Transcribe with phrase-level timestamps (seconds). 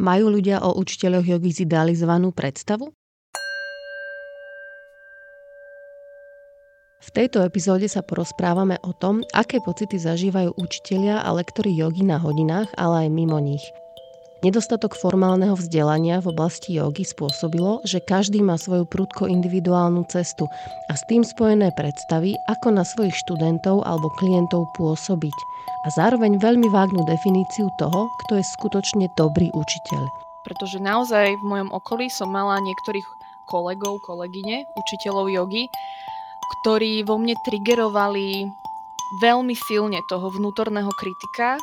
[0.00, 2.88] Majú ľudia o učiteľoch jogy zidealizovanú predstavu?
[7.00, 12.16] V tejto epizóde sa porozprávame o tom, aké pocity zažívajú učitelia a lektory jogy na
[12.16, 13.64] hodinách, ale aj mimo nich.
[14.40, 20.48] Nedostatok formálneho vzdelania v oblasti jogy spôsobilo, že každý má svoju prudko individuálnu cestu
[20.88, 25.36] a s tým spojené predstavy, ako na svojich študentov alebo klientov pôsobiť
[25.84, 30.02] a zároveň veľmi vágnu definíciu toho, kto je skutočne dobrý učiteľ.
[30.48, 33.04] Pretože naozaj v mojom okolí som mala niektorých
[33.44, 35.68] kolegov, kolegyne, učiteľov jogy,
[36.64, 38.48] ktorí vo mne triggerovali
[39.20, 41.60] veľmi silne toho vnútorného kritika.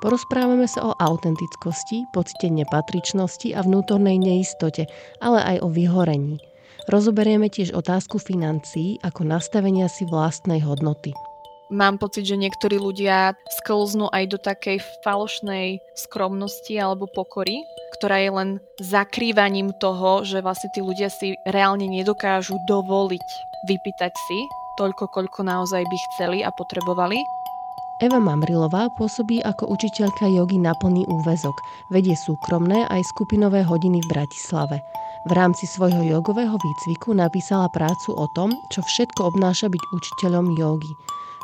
[0.00, 4.88] Porozprávame sa o autentickosti, pocite nepatričnosti a vnútornej neistote,
[5.20, 6.40] ale aj o vyhorení.
[6.88, 11.12] Rozoberieme tiež otázku financií ako nastavenia si vlastnej hodnoty.
[11.70, 17.62] Mám pocit, že niektorí ľudia sklznú aj do takej falošnej skromnosti alebo pokory,
[18.00, 18.50] ktorá je len
[18.82, 23.28] zakrývaním toho, že vlastne tí ľudia si reálne nedokážu dovoliť
[23.70, 24.38] vypýtať si
[24.80, 27.20] toľko, koľko naozaj by chceli a potrebovali.
[28.00, 31.52] Eva Mamrilová pôsobí ako učiteľka jogy na plný úvezok.
[31.92, 34.80] Vedie súkromné aj skupinové hodiny v Bratislave.
[35.28, 40.88] V rámci svojho jogového výcviku napísala prácu o tom, čo všetko obnáša byť učiteľom jogy.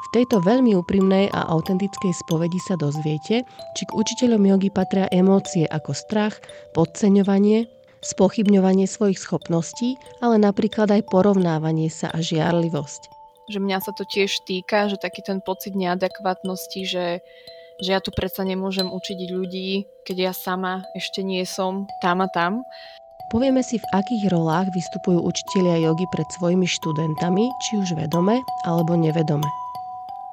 [0.01, 3.45] V tejto veľmi úprimnej a autentickej spovedi sa dozviete,
[3.77, 6.41] či k učiteľom jogy patria emócie ako strach,
[6.73, 7.69] podceňovanie,
[8.01, 13.16] spochybňovanie svojich schopností, ale napríklad aj porovnávanie sa a žiarlivosť.
[13.47, 17.07] Že mňa sa to tiež týka, že taký ten pocit neadekvátnosti, že,
[17.79, 22.29] že ja tu predsa nemôžem učiť ľudí, keď ja sama ešte nie som tam a
[22.31, 22.67] tam.
[23.31, 28.95] Povieme si, v akých rolách vystupujú učitelia jogy pred svojimi študentami, či už vedome alebo
[28.95, 29.47] nevedome.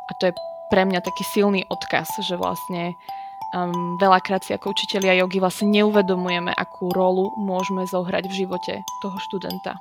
[0.09, 0.33] A to je
[0.69, 2.93] pre mňa taký silný odkaz, že vlastne
[3.53, 8.73] um, veľakrát si ako učitelia jogy vlastne neuvedomujeme, akú rolu môžeme zohrať v živote
[9.05, 9.77] toho študenta.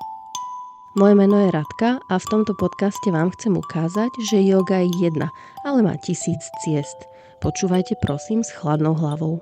[0.92, 5.32] Moje meno je Radka a v tomto podcaste vám chcem ukázať, že yoga je jedna,
[5.64, 7.08] ale má tisíc ciest.
[7.40, 9.40] Počúvajte prosím s chladnou hlavou.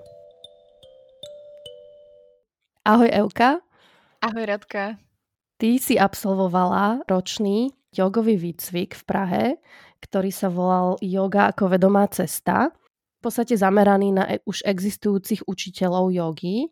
[2.86, 3.58] Ahoj Euka.
[4.22, 5.02] Ahoj Radka.
[5.58, 9.44] Ty si absolvovala ročný jogový výcvik v Prahe,
[10.06, 12.70] ktorý sa volal Yoga ako vedomá cesta
[13.20, 16.70] v podstate zameraný na e, už existujúcich učiteľov jogy.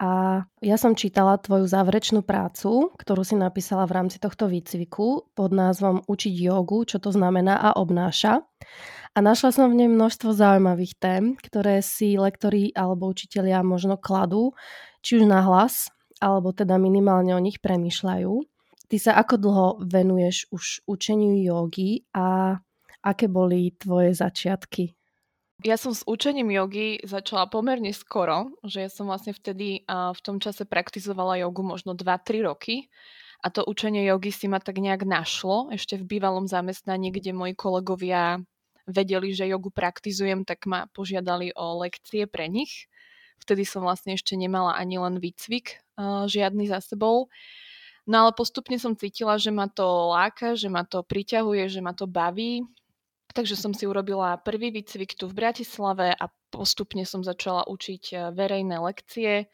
[0.00, 5.50] A ja som čítala tvoju záverečnú prácu, ktorú si napísala v rámci tohto výcviku pod
[5.52, 8.40] názvom Učiť jogu, čo to znamená a obnáša.
[9.12, 14.56] A našla som v nej množstvo zaujímavých tém, ktoré si lektori alebo učitelia možno kladú,
[15.04, 18.32] či už na hlas, alebo teda minimálne o nich premyšľajú.
[18.88, 22.56] Ty sa ako dlho venuješ už učeniu jogy a
[23.04, 24.96] aké boli tvoje začiatky
[25.64, 30.20] ja som s učením jogy začala pomerne skoro, že ja som vlastne vtedy uh, v
[30.20, 32.88] tom čase praktizovala jogu možno 2-3 roky
[33.40, 37.54] a to učenie jogy si ma tak nejak našlo ešte v bývalom zamestnaní, kde moji
[37.56, 38.40] kolegovia
[38.84, 42.88] vedeli, že jogu praktizujem, tak ma požiadali o lekcie pre nich.
[43.40, 47.32] Vtedy som vlastne ešte nemala ani len výcvik uh, žiadny za sebou.
[48.08, 51.92] No ale postupne som cítila, že ma to láka, že ma to priťahuje, že ma
[51.92, 52.64] to baví
[53.30, 58.16] Takže som si urobila prvý výcvik tu v Bratislave a postupne som začala učiť e,
[58.34, 59.46] verejné lekcie.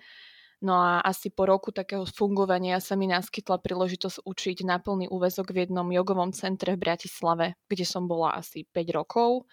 [0.65, 5.53] No a asi po roku takého fungovania sa mi naskytla príležitosť učiť na plný úvezok
[5.53, 9.45] v jednom jogovom centre v Bratislave, kde som bola asi 5 rokov.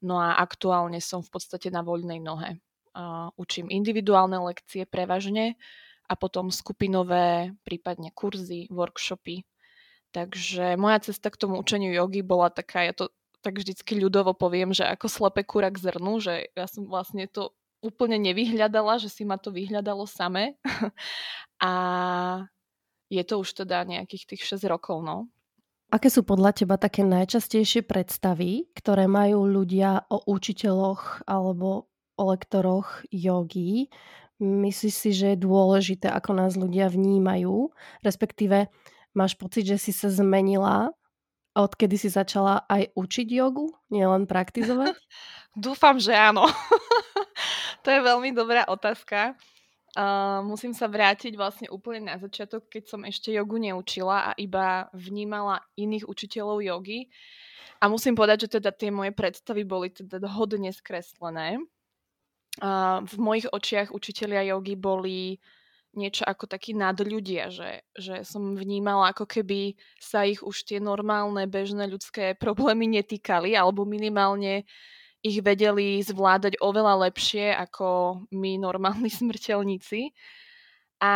[0.00, 2.64] No a aktuálne som v podstate na voľnej nohe.
[3.36, 5.60] Učím individuálne lekcie prevažne
[6.08, 9.44] a potom skupinové, prípadne kurzy, workshopy.
[10.16, 14.74] Takže moja cesta k tomu učeniu jogy bola taká, ja to tak vždycky ľudovo poviem,
[14.74, 19.22] že ako slepe kura k zrnu, že ja som vlastne to úplne nevyhľadala, že si
[19.22, 20.58] ma to vyhľadalo samé.
[21.62, 21.72] a
[23.08, 25.30] je to už teda nejakých tých 6 rokov, no.
[25.88, 31.88] Aké sú podľa teba také najčastejšie predstavy, ktoré majú ľudia o učiteľoch alebo
[32.20, 33.88] o lektoroch jogy?
[34.36, 37.72] Myslíš si, že je dôležité, ako nás ľudia vnímajú?
[38.04, 38.68] Respektíve
[39.16, 40.92] máš pocit, že si sa zmenila
[41.58, 44.94] odkedy si začala aj učiť jogu, nielen praktizovať?
[45.58, 46.46] Dúfam, že áno.
[47.82, 49.34] to je veľmi dobrá otázka.
[49.98, 54.86] Uh, musím sa vrátiť vlastne úplne na začiatok, keď som ešte jogu neučila a iba
[54.94, 57.10] vnímala iných učiteľov jogy.
[57.82, 61.58] A musím povedať, že teda tie moje predstavy boli teda hodne skreslené.
[62.62, 65.18] Uh, v mojich očiach učiteľia jogy boli
[65.96, 71.48] niečo ako takí nadľudia, že, že som vnímala, ako keby sa ich už tie normálne,
[71.48, 74.68] bežné ľudské problémy netýkali, alebo minimálne
[75.18, 80.14] ich vedeli zvládať oveľa lepšie ako my normálni smrteľníci.
[80.98, 81.14] A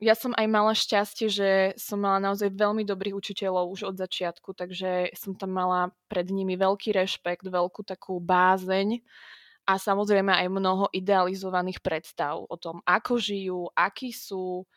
[0.00, 4.56] ja som aj mala šťastie, že som mala naozaj veľmi dobrých učiteľov už od začiatku,
[4.56, 9.00] takže som tam mala pred nimi veľký rešpekt, veľkú takú bázeň
[9.64, 14.68] a samozrejme aj mnoho idealizovaných predstav o tom, ako žijú, akí sú,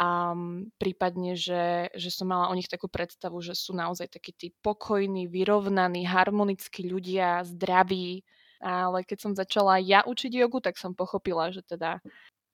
[0.00, 0.32] a
[0.80, 5.28] prípadne, že, že som mala o nich takú predstavu, že sú naozaj takí tí pokojní,
[5.28, 8.24] vyrovnaní, harmonickí ľudia, zdraví.
[8.64, 12.00] Ale keď som začala ja učiť jogu, tak som pochopila, že teda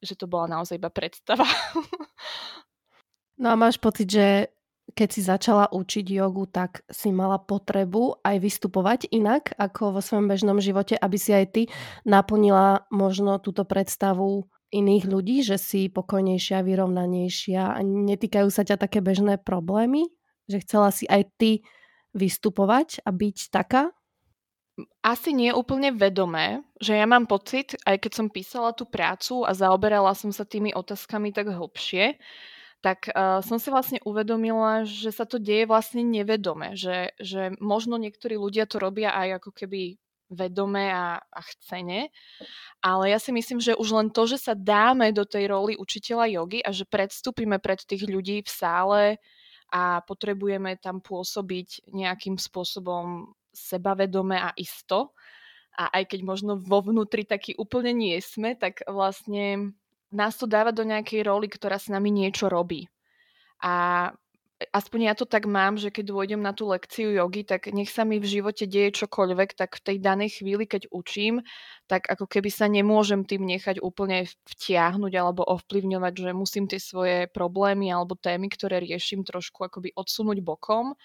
[0.03, 1.47] že to bola naozaj iba predstava.
[3.41, 4.27] no a máš pocit, že
[4.95, 10.31] keď si začala učiť jogu, tak si mala potrebu aj vystupovať inak ako vo svojom
[10.31, 11.63] bežnom živote, aby si aj ty
[12.07, 19.03] naplnila možno túto predstavu iných ľudí, že si pokojnejšia, vyrovnanejšia a netýkajú sa ťa také
[19.03, 20.07] bežné problémy?
[20.47, 21.51] Že chcela si aj ty
[22.15, 23.91] vystupovať a byť taká?
[25.01, 29.57] Asi nie úplne vedomé, že ja mám pocit, aj keď som písala tú prácu a
[29.57, 32.21] zaoberala som sa tými otázkami tak hlbšie,
[32.85, 37.97] tak uh, som si vlastne uvedomila, že sa to deje vlastne nevedome, že, že možno
[37.97, 39.99] niektorí ľudia to robia aj ako keby
[40.31, 42.11] vedome a, a chcene.
[42.83, 46.27] Ale ja si myslím, že už len to, že sa dáme do tej roli učiteľa
[46.31, 49.03] jogy a že predstúpime pred tých ľudí v sále
[49.71, 55.15] a potrebujeme tam pôsobiť nejakým spôsobom sebavedome a isto.
[55.77, 59.77] A aj keď možno vo vnútri taký úplne nie sme, tak vlastne
[60.13, 62.87] nás to dáva do nejakej roli, ktorá s nami niečo robí.
[63.63, 64.11] A
[64.73, 68.09] aspoň ja to tak mám, že keď dôjdem na tú lekciu jogy, tak nech sa
[68.09, 71.45] mi v živote deje čokoľvek, tak v tej danej chvíli, keď učím,
[71.85, 77.29] tak ako keby sa nemôžem tým nechať úplne vtiahnuť alebo ovplyvňovať, že musím tie svoje
[77.29, 80.97] problémy alebo témy, ktoré riešim, trošku akoby odsunúť bokom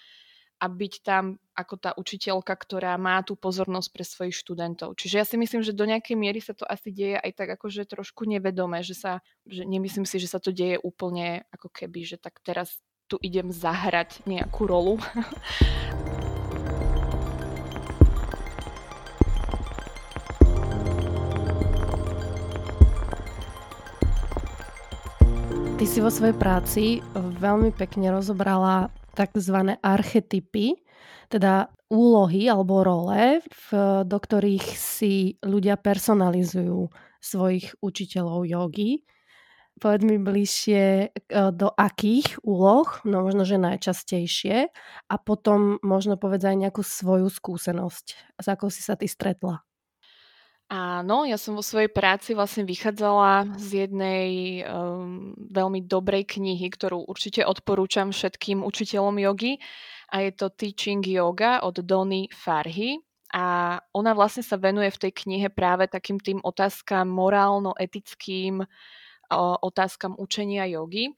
[0.62, 4.94] a byť tam ako tá učiteľka, ktorá má tú pozornosť pre svojich študentov.
[4.94, 7.82] Čiže ja si myslím, že do nejakej miery sa to asi deje aj tak akože
[7.90, 12.16] trošku nevedomé, že sa, že nemyslím si, že sa to deje úplne ako keby, že
[12.22, 12.78] tak teraz
[13.10, 15.02] tu idem zahrať nejakú rolu.
[25.74, 29.76] Ty si vo svojej práci veľmi pekne rozobrala tzv.
[29.80, 30.80] archetypy,
[31.28, 33.66] teda úlohy alebo role, v,
[34.04, 36.88] do ktorých si ľudia personalizujú
[37.20, 39.04] svojich učiteľov jogy.
[39.80, 41.10] Povedz mi bližšie,
[41.56, 44.68] do akých úloh, no možno, že najčastejšie
[45.08, 49.64] a potom možno povedz aj nejakú svoju skúsenosť, s akou si sa ty stretla.
[50.72, 57.12] Áno, ja som vo svojej práci vlastne vychádzala z jednej um, veľmi dobrej knihy, ktorú
[57.12, 59.60] určite odporúčam všetkým učiteľom jogy
[60.08, 63.04] a je to Teaching Yoga od Donny Farhy.
[63.36, 68.64] A ona vlastne sa venuje v tej knihe práve takým tým otázkam morálno-etickým,
[69.60, 71.12] otázkam učenia jogy.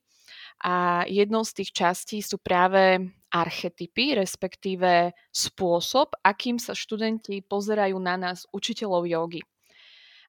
[0.67, 8.15] A jednou z tých častí sú práve archetypy, respektíve spôsob, akým sa študenti pozerajú na
[8.15, 9.43] nás, učiteľov jogy.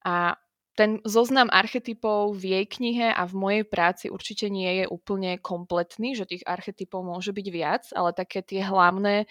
[0.01, 0.33] A
[0.75, 6.17] ten zoznam archetypov v jej knihe a v mojej práci určite nie je úplne kompletný,
[6.17, 9.29] že tých archetypov môže byť viac, ale také tie hlavné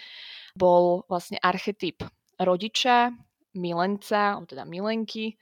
[0.56, 2.00] bol vlastne archetyp
[2.40, 3.12] rodiča,
[3.58, 5.36] milenca, teda milenky,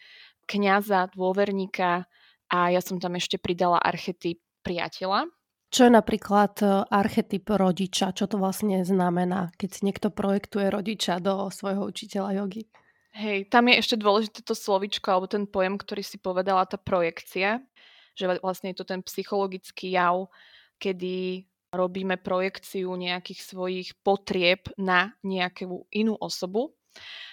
[0.50, 2.10] kňaza, dôverníka,
[2.52, 5.24] a ja som tam ešte pridala archetyp priateľa.
[5.72, 8.12] Čo je napríklad e, archetyp rodiča?
[8.12, 12.68] Čo to vlastne znamená, keď si niekto projektuje rodiča do svojho učiteľa jogy?
[13.16, 17.64] Hej, tam je ešte dôležité to slovičko alebo ten pojem, ktorý si povedala, tá projekcia,
[18.12, 20.28] že vlastne je to ten psychologický jav,
[20.76, 26.76] kedy robíme projekciu nejakých svojich potrieb na nejakú inú osobu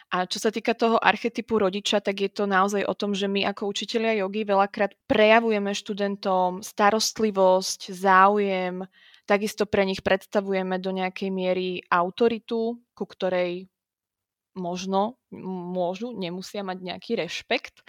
[0.09, 3.45] a čo sa týka toho archetypu rodiča, tak je to naozaj o tom, že my
[3.45, 8.89] ako učitelia jogy veľakrát prejavujeme študentom starostlivosť, záujem,
[9.29, 13.69] takisto pre nich predstavujeme do nejakej miery autoritu, ku ktorej
[14.57, 15.21] možno
[15.69, 17.85] môžu, nemusia mať nejaký rešpekt,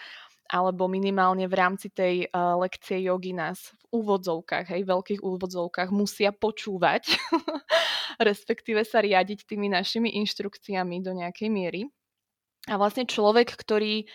[0.50, 6.34] alebo minimálne v rámci tej uh, lekcie jogy nás v úvodzovkách, hej, veľkých úvodzovkách musia
[6.34, 7.14] počúvať,
[8.28, 11.86] respektíve sa riadiť tými našimi inštrukciami do nejakej miery.
[12.66, 14.10] A vlastne človek, ktorý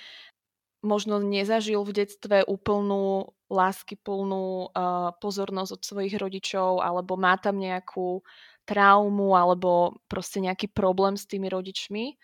[0.86, 8.22] možno nezažil v detstve úplnú láskyplnú uh, pozornosť od svojich rodičov alebo má tam nejakú
[8.68, 12.18] traumu alebo proste nejaký problém s tými rodičmi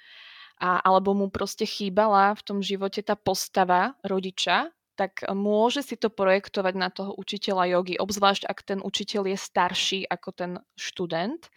[0.61, 6.13] a, alebo mu proste chýbala v tom živote tá postava rodiča, tak môže si to
[6.13, 11.49] projektovať na toho učiteľa jogy, obzvlášť ak ten učiteľ je starší ako ten študent.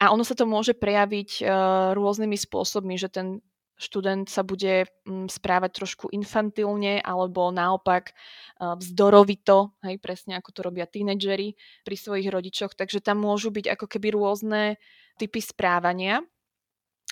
[0.00, 1.48] A ono sa to môže prejaviť uh,
[1.92, 3.44] rôznymi spôsobmi, že ten
[3.78, 8.14] študent sa bude mm, správať trošku infantilne alebo naopak
[8.58, 13.86] vzdorovito, hej, presne ako to robia tínedžeri pri svojich rodičoch, takže tam môžu byť ako
[13.90, 14.78] keby rôzne
[15.18, 16.22] typy správania.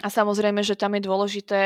[0.00, 1.62] A samozrejme, že tam je dôležité,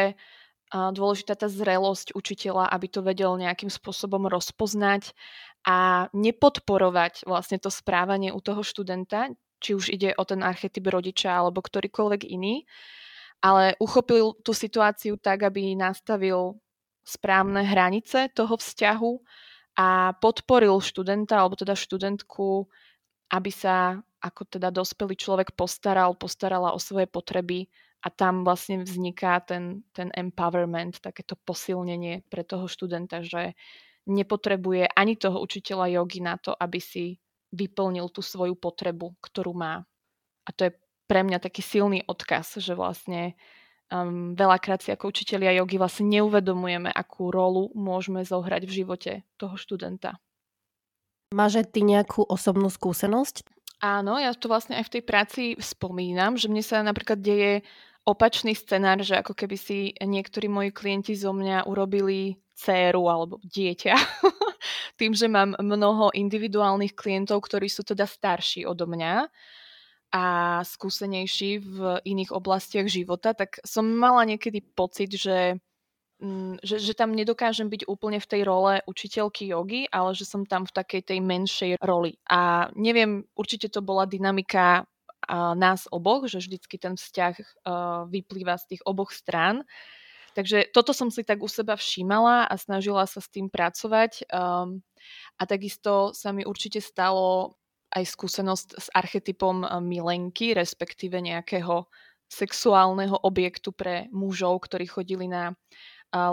[0.74, 5.14] dôležitá tá zrelosť učiteľa, aby to vedel nejakým spôsobom rozpoznať
[5.62, 9.30] a nepodporovať vlastne to správanie u toho študenta,
[9.62, 12.66] či už ide o ten archetyp rodiča alebo ktorýkoľvek iný,
[13.40, 16.58] ale uchopil tú situáciu tak, aby nastavil
[17.06, 19.12] správne hranice toho vzťahu
[19.78, 22.66] a podporil študenta alebo teda študentku,
[23.30, 27.70] aby sa ako teda dospelý človek postaral, postarala o svoje potreby
[28.02, 33.56] a tam vlastne vzniká ten, ten empowerment, takéto posilnenie pre toho študenta, že
[34.06, 37.18] nepotrebuje ani toho učiteľa jogy na to, aby si
[37.50, 39.82] vyplnil tú svoju potrebu, ktorú má.
[40.46, 40.72] A to je
[41.10, 43.34] pre mňa taký silný odkaz, že vlastne
[43.90, 49.58] um, veľakrát si ako učitelia jogy vlastne neuvedomujeme, akú rolu môžeme zohrať v živote toho
[49.58, 50.18] študenta.
[51.34, 53.55] Máš ty nejakú osobnú skúsenosť?
[53.84, 57.60] Áno, ja to vlastne aj v tej práci spomínam, že mne sa napríklad deje
[58.08, 63.94] opačný scenár, že ako keby si niektorí moji klienti zo mňa urobili dceru alebo dieťa.
[65.00, 69.28] Tým, že mám mnoho individuálnych klientov, ktorí sú teda starší odo mňa
[70.16, 70.24] a
[70.64, 75.60] skúsenejší v iných oblastiach života, tak som mala niekedy pocit, že,
[76.64, 80.64] že, že tam nedokážem byť úplne v tej role učiteľky jogy, ale že som tam
[80.64, 82.16] v takej tej menšej roli.
[82.28, 84.88] A neviem, určite to bola dynamika
[85.32, 87.34] nás oboch, že vždycky ten vzťah
[88.08, 89.66] vyplýva z tých oboch strán.
[90.36, 94.28] Takže toto som si tak u seba všímala a snažila sa s tým pracovať.
[95.36, 97.56] a takisto sa mi určite stalo
[97.96, 101.88] aj skúsenosť s archetypom eh, milenky, respektíve nejakého
[102.26, 105.54] sexuálneho objektu pre mužov, ktorí chodili na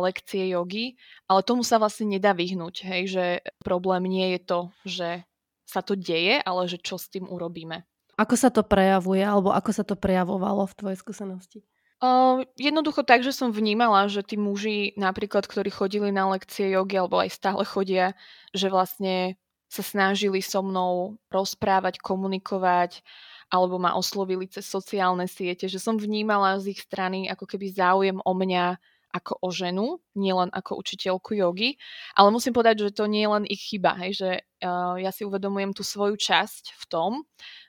[0.02, 0.96] lekcie jogy,
[1.28, 3.26] ale tomu sa vlastne nedá vyhnúť, hej, že
[3.62, 5.10] problém nie je to, že
[5.68, 7.84] sa to deje, ale že čo s tým urobíme.
[8.14, 11.60] Ako sa to prejavuje, alebo ako sa to prejavovalo v tvojej skúsenosti?
[12.04, 17.00] Uh, jednoducho tak, že som vnímala, že tí muži napríklad, ktorí chodili na lekcie jogy
[17.00, 18.12] alebo aj stále chodia,
[18.52, 19.40] že vlastne
[19.72, 23.02] sa snažili so mnou rozprávať, komunikovať
[23.50, 28.18] alebo ma oslovili cez sociálne siete, že som vnímala z ich strany ako keby záujem
[28.22, 28.78] o mňa
[29.14, 31.78] ako o ženu, nielen ako učiteľku jogy,
[32.18, 34.30] ale musím povedať, že to nie je len ich chyba, hej, že
[34.66, 37.12] uh, ja si uvedomujem tú svoju časť v tom,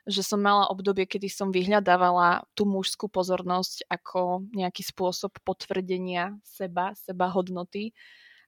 [0.09, 6.97] že som mala obdobie, kedy som vyhľadávala tú mužskú pozornosť ako nejaký spôsob potvrdenia seba,
[6.97, 7.93] seba hodnoty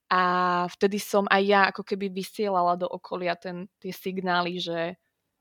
[0.07, 0.23] a
[0.71, 4.95] vtedy som aj ja ako keby vysielala do okolia ten, tie signály, že,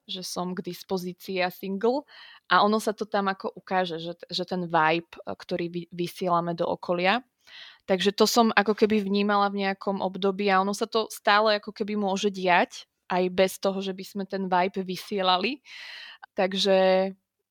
[0.10, 2.10] že som k dispozícii a single
[2.50, 6.58] a ono sa to tam ako ukáže, že, že ten vibe, e, ktorý vy, vysielame
[6.58, 7.22] do okolia.
[7.86, 11.70] Takže to som ako keby vnímala v nejakom období a ono sa to stále ako
[11.70, 15.62] keby môže diať aj bez toho, že by sme ten vibe vysielali.
[16.34, 16.78] Takže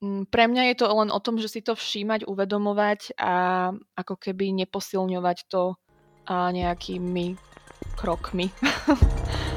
[0.02, 3.34] mm, pre mňa je to len o tom, že si to všímať, uvedomovať a
[3.94, 5.78] ako keby neposilňovať to
[6.30, 7.38] nejakými
[7.94, 8.50] krokmi.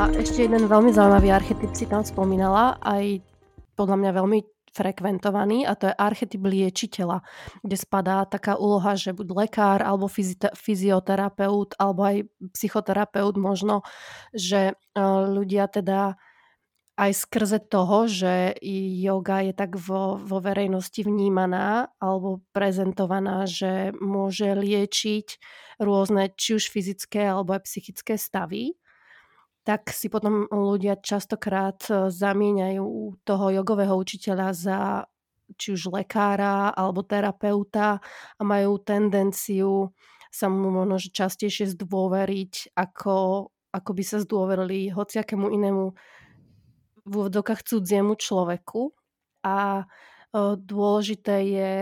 [0.00, 3.20] A ešte jeden veľmi zaujímavý archetyp si tam spomínala, aj
[3.76, 4.38] podľa mňa veľmi
[4.72, 7.20] frekventovaný a to je archetyp liečiteľa,
[7.60, 10.08] kde spadá taká úloha, že buď lekár alebo
[10.56, 12.16] fyzioterapeut alebo aj
[12.56, 13.84] psychoterapeut možno,
[14.32, 14.72] že
[15.36, 16.16] ľudia teda
[16.96, 18.56] aj skrze toho, že
[19.04, 25.26] yoga je tak vo, vo verejnosti vnímaná alebo prezentovaná, že môže liečiť
[25.76, 28.79] rôzne či už fyzické alebo aj psychické stavy,
[29.64, 32.86] tak si potom ľudia častokrát e, zamieňajú
[33.24, 34.78] toho jogového učiteľa za
[35.58, 37.98] či už lekára alebo terapeuta
[38.38, 39.90] a majú tendenciu
[40.30, 45.84] sa mu možno častejšie zdôveriť, ako, ako by sa zdôverili hociakému inému
[47.02, 48.94] v úvodokách cudziemu človeku.
[49.42, 49.90] A
[50.54, 51.72] dôležité je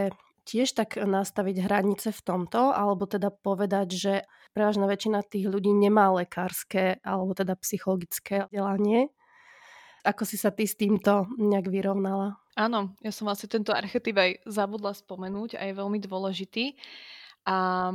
[0.48, 4.14] tiež tak nastaviť hranice v tomto, alebo teda povedať, že
[4.56, 9.12] prevažná väčšina tých ľudí nemá lekárske alebo teda psychologické vzdelanie.
[10.08, 12.40] Ako si sa ty s týmto nejak vyrovnala?
[12.56, 16.80] Áno, ja som vlastne tento archetyp aj zabudla spomenúť a je veľmi dôležitý.
[17.44, 17.92] A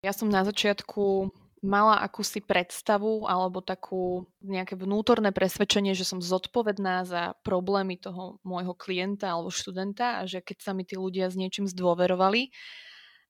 [0.00, 1.28] ja som na začiatku
[1.60, 8.72] mala akúsi predstavu alebo takú nejaké vnútorné presvedčenie, že som zodpovedná za problémy toho môjho
[8.72, 12.48] klienta alebo študenta a že keď sa mi tí ľudia s niečím zdôverovali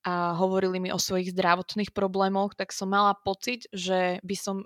[0.07, 4.57] a hovorili mi o svojich zdravotných problémoch, tak som mala pocit, že by som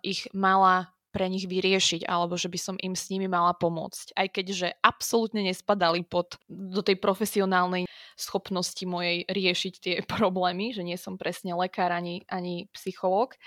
[0.00, 4.18] ich mala pre nich vyriešiť, alebo že by som im s nimi mala pomôcť.
[4.18, 7.86] Aj keďže absolútne nespadali pod, do tej profesionálnej
[8.18, 13.38] schopnosti mojej riešiť tie problémy, že nie som presne lekár ani, ani psychológ.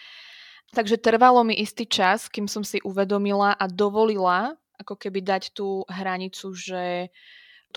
[0.72, 5.84] Takže trvalo mi istý čas, kým som si uvedomila a dovolila ako keby dať tú
[5.90, 7.10] hranicu, že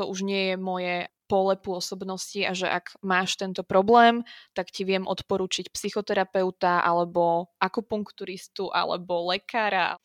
[0.01, 0.95] to už nie je moje
[1.29, 4.27] pole pôsobnosti a že ak máš tento problém,
[4.57, 10.01] tak ti viem odporučiť psychoterapeuta alebo akupunkturistu alebo lekára,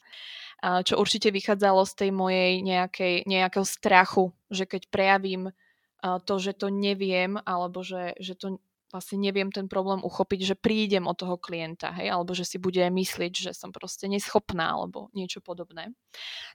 [0.62, 5.56] čo určite vychádzalo z tej mojej nejakej, nejakého strachu, že keď prejavím
[6.04, 8.62] to, že to neviem alebo že, že to
[8.94, 12.86] vlastne neviem ten problém uchopiť, že prídem od toho klienta, hej, alebo že si bude
[12.86, 15.90] myslieť, že som proste neschopná alebo niečo podobné.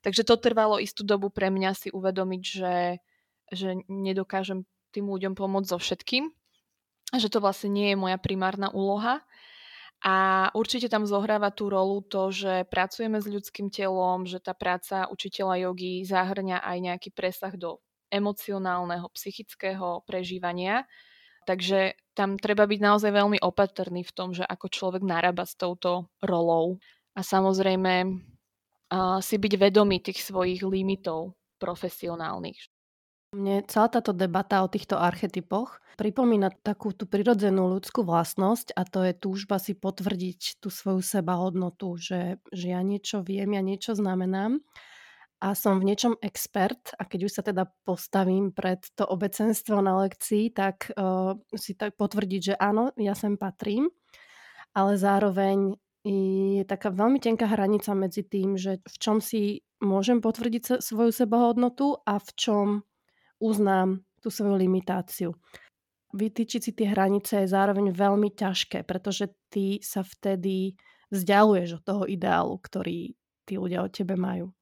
[0.06, 3.02] Takže to trvalo istú dobu pre mňa si uvedomiť, že
[3.50, 6.30] že nedokážem tým ľuďom pomôcť so všetkým,
[7.14, 9.22] že to vlastne nie je moja primárna úloha.
[10.00, 15.04] A určite tam zohráva tú rolu to, že pracujeme s ľudským telom, že tá práca
[15.12, 20.88] učiteľa jogy zahrňa aj nejaký presah do emocionálneho, psychického prežívania.
[21.44, 26.08] Takže tam treba byť naozaj veľmi opatrný v tom, že ako človek narába s touto
[26.24, 26.80] rolou.
[27.12, 28.08] A samozrejme
[29.20, 32.56] si byť vedomý tých svojich limitov profesionálnych.
[33.30, 39.06] Mne celá táto debata o týchto archetypoch pripomína takú tú prirodzenú ľudskú vlastnosť a to
[39.06, 44.58] je túžba si potvrdiť tú svoju sebahodnotu, že, že ja niečo viem, ja niečo znamenám
[45.38, 50.02] a som v niečom expert a keď už sa teda postavím pred to obecenstvo na
[50.02, 53.94] lekcii, tak uh, si tak potvrdiť, že áno, ja sem patrím,
[54.74, 60.82] ale zároveň je taká veľmi tenká hranica medzi tým, že v čom si môžem potvrdiť
[60.82, 62.68] svoju sebahodnotu a v čom
[63.40, 65.32] uznám tú svoju limitáciu.
[66.12, 70.76] Vytýčiť si tie hranice je zároveň veľmi ťažké, pretože ty sa vtedy
[71.10, 73.14] vzdialuješ od toho ideálu, ktorý
[73.48, 74.52] tí ľudia od tebe majú.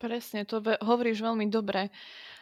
[0.00, 1.92] Presne, to hovoríš veľmi dobre.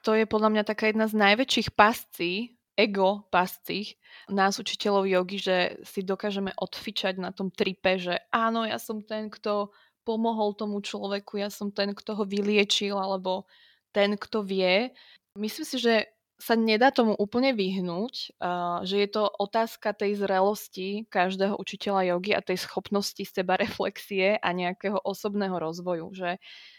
[0.07, 3.99] To je podľa mňa taká jedna z najväčších pascí, ego pascí
[4.31, 9.27] nás učiteľov jogy, že si dokážeme odfičať na tom tripe, že áno, ja som ten,
[9.27, 9.75] kto
[10.07, 13.51] pomohol tomu človeku, ja som ten, kto ho vyliečil, alebo
[13.91, 14.95] ten, kto vie.
[15.39, 15.95] Myslím si, že
[16.39, 18.39] sa nedá tomu úplne vyhnúť,
[18.87, 24.49] že je to otázka tej zrelosti každého učiteľa jogy a tej schopnosti seba reflexie a
[24.55, 26.15] nejakého osobného rozvoju.
[26.15, 26.31] Že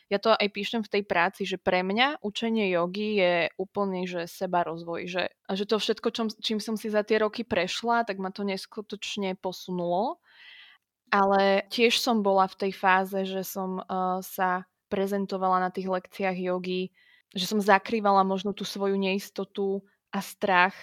[0.07, 4.31] ja to aj píšem v tej práci, že pre mňa učenie jogy je úplne že
[4.31, 5.11] seba rozvoj.
[5.11, 8.31] Že, a že to všetko, čom, čím som si za tie roky prešla, tak ma
[8.31, 10.23] to neskutočne posunulo.
[11.11, 13.83] Ale tiež som bola v tej fáze, že som
[14.23, 16.95] sa prezentovala na tých lekciách jogy
[17.33, 20.75] že som zakrývala možno tú svoju neistotu a strach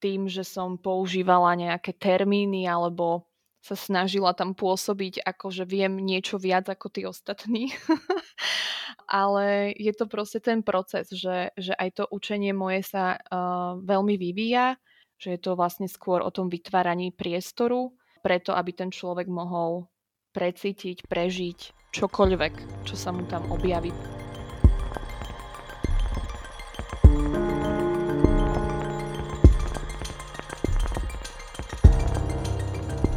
[0.00, 3.28] tým, že som používala nejaké termíny alebo
[3.60, 7.76] sa snažila tam pôsobiť ako, že viem niečo viac ako tí ostatní.
[9.04, 14.16] Ale je to proste ten proces, že, že aj to učenie moje sa uh, veľmi
[14.16, 14.80] vyvíja,
[15.20, 17.92] že je to vlastne skôr o tom vytváraní priestoru,
[18.24, 19.92] preto aby ten človek mohol
[20.32, 24.19] precítiť, prežiť čokoľvek, čo sa mu tam objaví.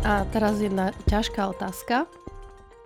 [0.03, 2.11] A teraz jedna ťažká otázka.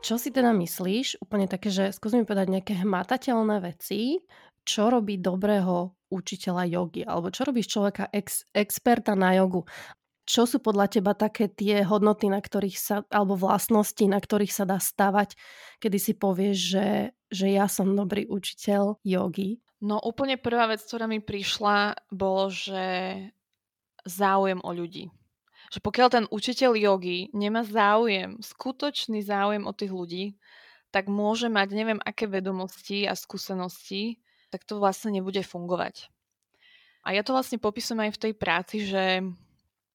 [0.06, 4.21] Čo si teda myslíš, úplne také, že skús mi povedať nejaké hmatateľné veci,
[4.62, 9.65] čo robí dobrého učiteľa jogy, alebo čo robíš človeka ex, experta na jogu.
[10.30, 14.69] Čo sú podľa teba také tie hodnoty, na ktorých sa, alebo vlastnosti, na ktorých sa
[14.69, 15.34] dá stavať,
[15.82, 16.88] kedy si povieš, že,
[17.34, 19.58] že ja som dobrý učiteľ jogy?
[19.82, 22.86] No úplne prvá vec, ktorá mi prišla, bolo, že
[24.06, 25.10] záujem o ľudí
[25.67, 30.25] že pokiaľ ten učiteľ jogy nemá záujem, skutočný záujem o tých ľudí,
[30.91, 36.08] tak môže mať neviem aké vedomosti a skúsenosti, tak to vlastne nebude fungovať.
[37.03, 39.23] A ja to vlastne popisujem aj v tej práci, že,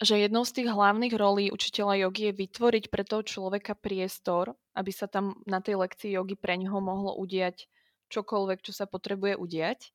[0.01, 4.93] že jednou z tých hlavných rolí učiteľa jogy je vytvoriť pre toho človeka priestor, aby
[4.93, 7.69] sa tam na tej lekcii jogy pre neho mohlo udiať
[8.13, 9.93] čokoľvek, čo sa potrebuje udiať.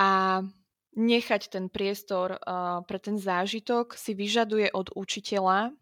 [0.00, 0.40] A
[0.94, 2.38] nechať ten priestor
[2.86, 5.74] pre ten zážitok si vyžaduje od učiteľa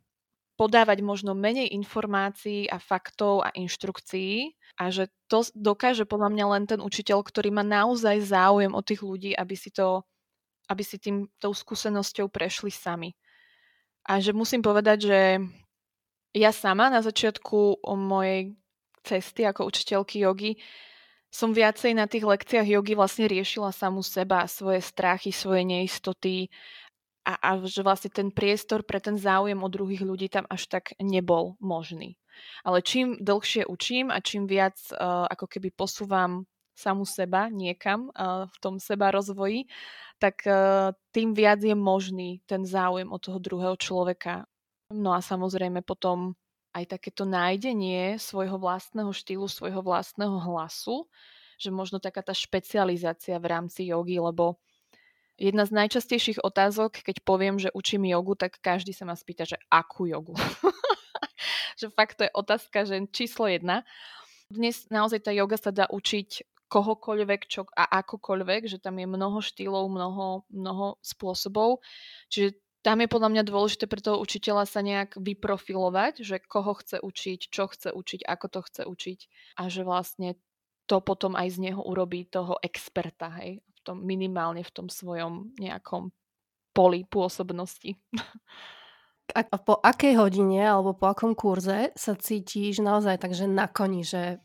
[0.56, 6.64] podávať možno menej informácií a faktov a inštrukcií a že to dokáže podľa mňa len
[6.68, 10.04] ten učiteľ, ktorý má naozaj záujem o tých ľudí, aby si to
[10.70, 13.12] aby si tým tou skúsenosťou prešli sami.
[14.08, 15.20] A že musím povedať, že
[16.32, 18.56] ja sama na začiatku mojej
[19.04, 20.56] cesty ako učiteľky jogy
[21.32, 26.52] som viacej na tých lekciách jogy vlastne riešila samú seba, svoje strachy, svoje neistoty
[27.24, 30.92] a, a že vlastne ten priestor pre ten záujem o druhých ľudí tam až tak
[31.00, 32.20] nebol možný.
[32.68, 36.44] Ale čím dlhšie učím a čím viac uh, ako keby posúvam
[36.76, 39.64] samu seba niekam uh, v tom seba rozvoji,
[40.20, 44.44] tak uh, tým viac je možný ten záujem od toho druhého človeka.
[44.92, 46.36] No a samozrejme potom
[46.72, 51.06] aj takéto nájdenie svojho vlastného štýlu, svojho vlastného hlasu,
[51.60, 54.58] že možno taká tá špecializácia v rámci jogy, lebo
[55.36, 59.60] jedna z najčastejších otázok, keď poviem, že učím jogu, tak každý sa ma spýta, že
[59.68, 60.34] akú jogu.
[61.80, 63.84] že fakt to je otázka, že číslo jedna.
[64.52, 69.44] Dnes naozaj tá joga sa dá učiť kohokoľvek čo, a akokoľvek, že tam je mnoho
[69.44, 71.84] štýlov, mnoho, mnoho spôsobov.
[72.32, 76.98] Čiže tam je podľa mňa dôležité pre toho učiteľa sa nejak vyprofilovať, že koho chce
[76.98, 79.18] učiť, čo chce učiť, ako to chce učiť
[79.58, 80.34] a že vlastne
[80.90, 85.54] to potom aj z neho urobí toho experta, hej, v tom, minimálne v tom svojom
[85.62, 86.10] nejakom
[86.74, 87.94] poli pôsobnosti.
[89.32, 94.04] A po akej hodine alebo po akom kurze sa cítiš naozaj tak, že na koni,
[94.04, 94.42] že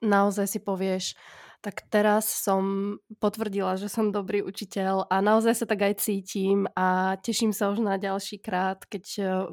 [0.00, 1.18] naozaj si povieš,
[1.64, 7.16] tak teraz som potvrdila, že som dobrý učiteľ a naozaj sa tak aj cítim a
[7.24, 9.04] teším sa už na ďalší krát, keď,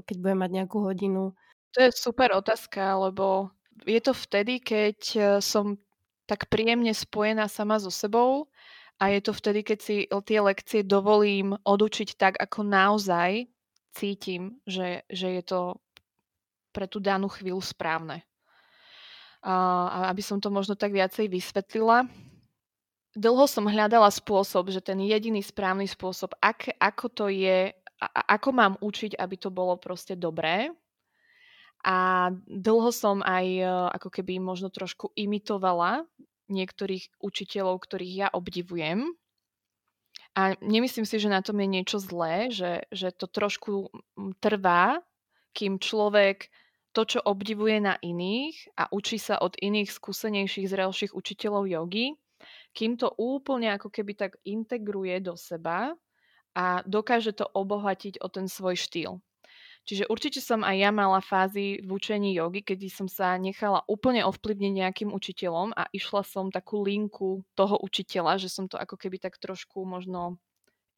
[0.04, 1.32] keď budem mať nejakú hodinu.
[1.72, 3.56] To je super otázka, lebo
[3.88, 5.00] je to vtedy, keď
[5.40, 5.80] som
[6.28, 8.52] tak príjemne spojená sama so sebou
[9.00, 13.48] a je to vtedy, keď si tie lekcie dovolím odučiť tak, ako naozaj
[13.96, 15.80] cítim, že, že je to
[16.76, 18.28] pre tú danú chvíľu správne
[19.42, 22.06] a aby som to možno tak viacej vysvetlila.
[23.12, 28.50] Dlho som hľadala spôsob, že ten jediný správny spôsob, ak, ako to je, a, ako
[28.56, 30.72] mám učiť, aby to bolo proste dobré.
[31.82, 33.66] A dlho som aj e,
[33.98, 36.06] ako keby možno trošku imitovala
[36.48, 39.10] niektorých učiteľov, ktorých ja obdivujem.
[40.38, 43.92] A nemyslím si, že na tom je niečo zlé, že, že to trošku
[44.40, 45.04] trvá,
[45.52, 46.48] kým človek
[46.92, 52.16] to, čo obdivuje na iných a učí sa od iných skúsenejších, zrelších učiteľov jogy,
[52.76, 55.96] kým to úplne ako keby tak integruje do seba
[56.52, 59.24] a dokáže to obohatiť o ten svoj štýl.
[59.82, 64.22] Čiže určite som aj ja mala fázy v učení jogy, kedy som sa nechala úplne
[64.22, 69.18] ovplyvniť nejakým učiteľom a išla som takú linku toho učiteľa, že som to ako keby
[69.18, 70.38] tak trošku možno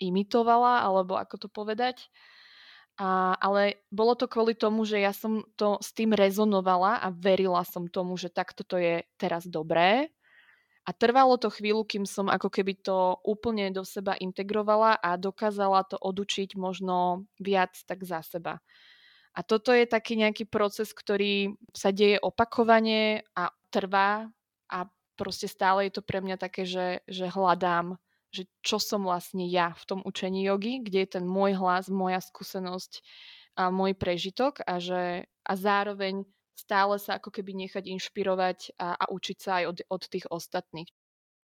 [0.04, 2.12] imitovala, alebo ako to povedať.
[2.94, 7.66] A, ale bolo to kvôli tomu, že ja som to s tým rezonovala a verila
[7.66, 10.14] som tomu, že takto to je teraz dobré.
[10.84, 15.88] A trvalo to chvíľu, kým som ako keby to úplne do seba integrovala a dokázala
[15.88, 18.60] to odučiť možno viac tak za seba.
[19.34, 24.30] A toto je taký nejaký proces, ktorý sa deje opakovane a trvá
[24.70, 24.86] a
[25.18, 27.98] proste stále je to pre mňa také, že, že hľadám
[28.34, 32.18] že čo som vlastne ja v tom učení jogy, kde je ten môj hlas, moja
[32.18, 33.06] skúsenosť
[33.54, 36.26] a môj prežitok a, že, a zároveň
[36.58, 40.90] stále sa ako keby nechať inšpirovať a, a učiť sa aj od, od tých ostatných.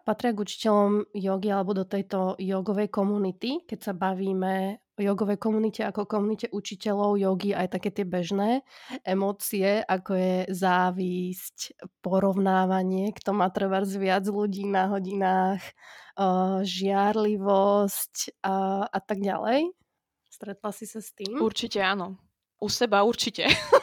[0.09, 5.85] Patria k učiteľom jogy alebo do tejto jogovej komunity, keď sa bavíme o jogovej komunite
[5.85, 8.65] ako komunite učiteľov jogy, aj také tie bežné
[9.05, 15.61] emócie, ako je závisť, porovnávanie, kto má treba viac ľudí na hodinách,
[16.65, 19.69] žiarlivosť a, a tak ďalej.
[20.25, 21.37] Stretla si sa s tým?
[21.37, 22.17] Určite áno.
[22.57, 23.45] U seba určite.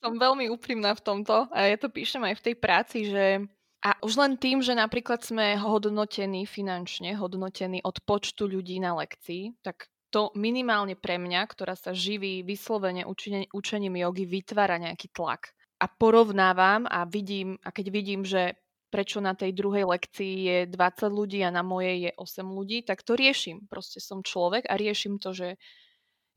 [0.00, 3.44] som veľmi úprimná v tomto a ja to píšem aj v tej práci, že
[3.88, 9.64] a už len tým, že napríklad sme hodnotení finančne, hodnotení od počtu ľudí na lekcii,
[9.64, 13.08] tak to minimálne pre mňa, ktorá sa živí vyslovene
[13.48, 15.56] učením jogy, vytvára nejaký tlak.
[15.80, 18.60] A porovnávam a vidím, a keď vidím, že
[18.92, 23.00] prečo na tej druhej lekcii je 20 ľudí a na mojej je 8 ľudí, tak
[23.00, 23.64] to riešim.
[23.72, 25.56] Proste som človek a riešim to, že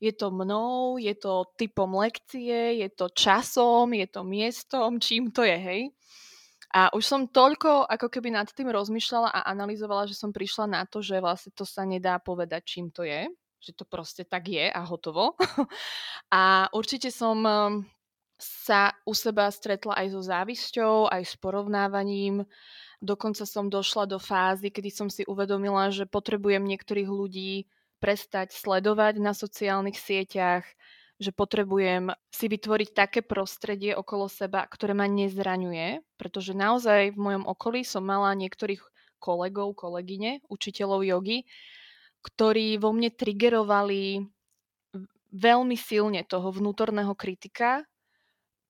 [0.00, 5.44] je to mnou, je to typom lekcie, je to časom, je to miestom, čím to
[5.44, 5.82] je, hej.
[6.72, 10.82] A už som toľko ako keby nad tým rozmýšľala a analyzovala, že som prišla na
[10.88, 13.28] to, že vlastne to sa nedá povedať, čím to je,
[13.60, 15.36] že to proste tak je a hotovo.
[16.32, 17.44] a určite som
[18.42, 22.42] sa u seba stretla aj so závisťou, aj s porovnávaním.
[22.98, 27.70] Dokonca som došla do fázy, kedy som si uvedomila, že potrebujem niektorých ľudí
[28.02, 30.66] prestať sledovať na sociálnych sieťach,
[31.22, 37.44] že potrebujem si vytvoriť také prostredie okolo seba, ktoré ma nezraňuje, pretože naozaj v mojom
[37.46, 38.82] okolí som mala niektorých
[39.22, 41.46] kolegov, kolegyne, učiteľov jogy,
[42.26, 44.26] ktorí vo mne triggerovali
[45.32, 47.86] veľmi silne toho vnútorného kritika,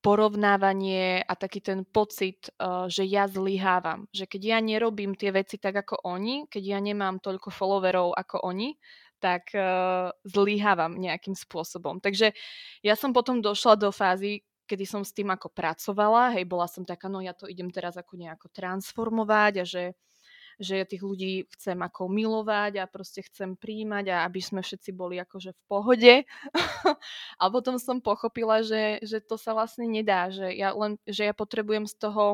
[0.02, 4.10] porovnávanie a taký ten pocit, uh, že ja zlyhávam.
[4.10, 8.42] Že keď ja nerobím tie veci tak ako oni, keď ja nemám toľko followerov ako
[8.42, 8.74] oni,
[9.22, 12.02] tak uh, zlyhávam nejakým spôsobom.
[12.02, 12.34] Takže
[12.82, 16.82] ja som potom došla do fázy, kedy som s tým ako pracovala, hej, bola som
[16.82, 19.84] taká, no ja to idem teraz ako nejako transformovať a že
[20.60, 24.90] že ja tých ľudí chcem ako milovať a proste chcem príjmať a aby sme všetci
[24.92, 26.14] boli akože v pohode.
[27.42, 31.34] a potom som pochopila, že, že to sa vlastne nedá, že ja, len, že ja
[31.34, 32.24] potrebujem z toho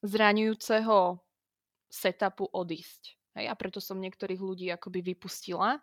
[0.00, 1.20] zraňujúceho
[1.90, 3.18] setupu odísť.
[3.38, 5.78] Hej, a preto som niektorých ľudí akoby vypustila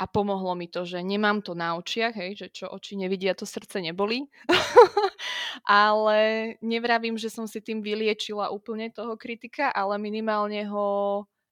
[0.00, 3.44] a pomohlo mi to, že nemám to na očiach, hej, že čo oči nevidia, to
[3.44, 4.24] srdce neboli.
[5.68, 6.18] ale
[6.64, 10.88] nevravím, že som si tým vyliečila úplne toho kritika, ale minimálne ho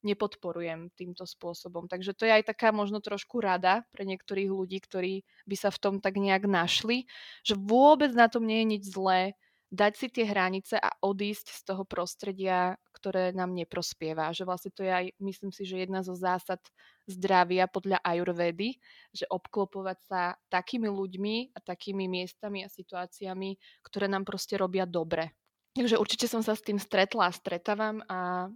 [0.00, 1.90] nepodporujem týmto spôsobom.
[1.90, 5.78] Takže to je aj taká možno trošku rada pre niektorých ľudí, ktorí by sa v
[5.82, 7.04] tom tak nejak našli,
[7.44, 9.36] že vôbec na tom nie je nič zlé,
[9.68, 14.32] dať si tie hranice a odísť z toho prostredia, ktoré nám neprospieva.
[14.32, 16.62] Že vlastne to je aj, myslím si, že jedna zo zásad
[17.08, 18.76] zdravia podľa ajurvedy,
[19.10, 20.20] že obklopovať sa
[20.52, 25.32] takými ľuďmi a takými miestami a situáciami, ktoré nám proste robia dobre.
[25.72, 28.50] Takže určite som sa s tým stretla a stretávam a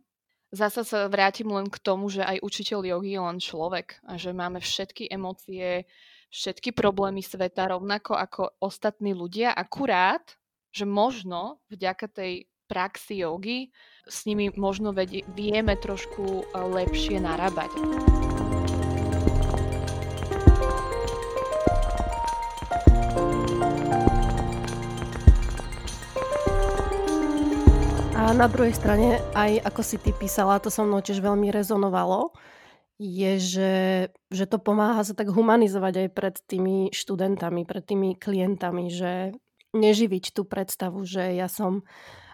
[0.53, 4.37] zasa sa vrátim len k tomu, že aj učiteľ jogy je len človek a že
[4.37, 5.89] máme všetky emócie,
[6.29, 10.37] všetky problémy sveta rovnako ako ostatní ľudia, akurát
[10.73, 12.33] že možno vďaka tej
[12.67, 13.69] praxi jogy
[14.09, 17.69] s nimi možno vedie, vieme trošku e, lepšie narábať.
[28.43, 32.35] Na druhej strane, aj ako si ty písala, to so mnou tiež veľmi rezonovalo,
[32.99, 33.75] je, že,
[34.35, 39.39] že to pomáha sa tak humanizovať aj pred tými študentami, pred tými klientami, že
[39.79, 41.87] neživiť tú predstavu, že ja som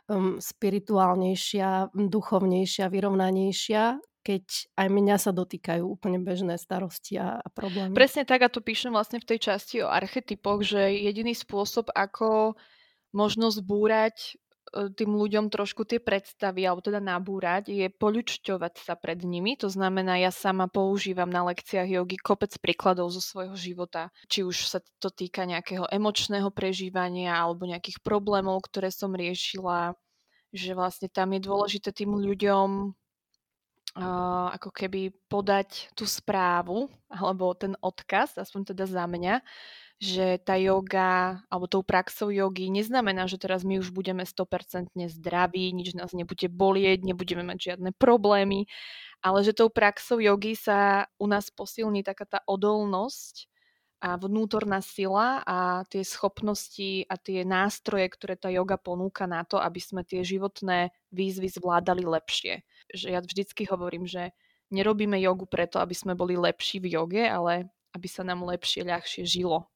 [0.09, 4.45] um, spirituálnejšia, duchovnejšia, vyrovnanejšia, keď
[4.81, 7.93] aj mňa sa dotýkajú úplne bežné starosti a, a problémy.
[7.93, 12.57] Presne tak, a to píšem vlastne v tej časti o archetypoch, že jediný spôsob, ako
[13.13, 14.41] možno zbúrať
[14.73, 19.57] tým ľuďom trošku tie predstavy, alebo teda nabúrať, je poľučťovať sa pred nimi.
[19.61, 24.13] To znamená, ja sama používam na lekciách jogy kopec príkladov zo svojho života.
[24.29, 29.97] Či už sa to týka nejakého emočného prežívania alebo nejakých problémov, ktoré som riešila.
[30.49, 32.93] Že vlastne tam je dôležité tým ľuďom
[34.01, 39.45] uh, ako keby podať tú správu alebo ten odkaz, aspoň teda za mňa,
[39.99, 45.75] že tá yoga alebo tou praxou jogy neznamená, že teraz my už budeme 100% zdraví,
[45.75, 48.71] nič nás nebude bolieť, nebudeme mať žiadne problémy,
[49.19, 53.51] ale že tou praxou jogy sa u nás posilní taká tá odolnosť
[53.99, 59.59] a vnútorná sila a tie schopnosti a tie nástroje, ktoré tá yoga ponúka na to,
[59.59, 62.63] aby sme tie životné výzvy zvládali lepšie.
[62.95, 64.31] Že ja vždycky hovorím, že
[64.71, 69.27] nerobíme jogu preto, aby sme boli lepší v joge, ale aby sa nám lepšie, ľahšie
[69.27, 69.67] žilo.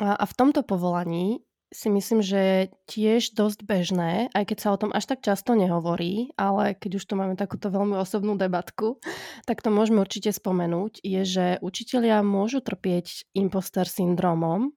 [0.00, 4.92] A, v tomto povolaní si myslím, že tiež dosť bežné, aj keď sa o tom
[4.92, 9.00] až tak často nehovorí, ale keď už tu máme takúto veľmi osobnú debatku,
[9.48, 14.76] tak to môžeme určite spomenúť, je, že učitelia môžu trpieť imposter syndromom,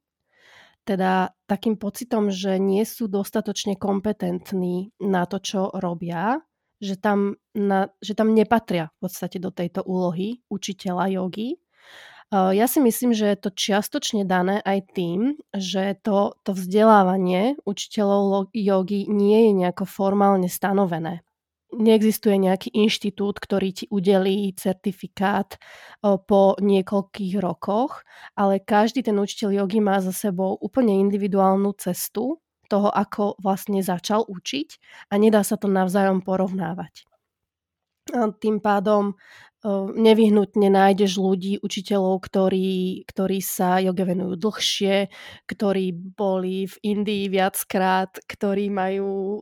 [0.87, 6.39] teda takým pocitom, že nie sú dostatočne kompetentní na to, čo robia,
[6.79, 11.59] že tam, na, že tam nepatria v podstate do tejto úlohy učiteľa jogy
[12.33, 18.49] ja si myslím, že je to čiastočne dané aj tým, že to, to vzdelávanie učiteľov
[18.51, 21.21] jogy nie je nejako formálne stanovené.
[21.75, 25.59] Neexistuje nejaký inštitút, ktorý ti udelí certifikát
[26.01, 32.39] po niekoľkých rokoch, ale každý ten učiteľ jogy má za sebou úplne individuálnu cestu
[32.71, 34.69] toho, ako vlastne začal učiť
[35.11, 37.05] a nedá sa to navzájom porovnávať.
[38.39, 39.17] Tým pádom
[39.97, 45.09] nevyhnutne nájdeš ľudí, učiteľov, ktorí, ktorí sa joge venujú dlhšie,
[45.49, 49.41] ktorí boli v Indii viackrát, ktorí majú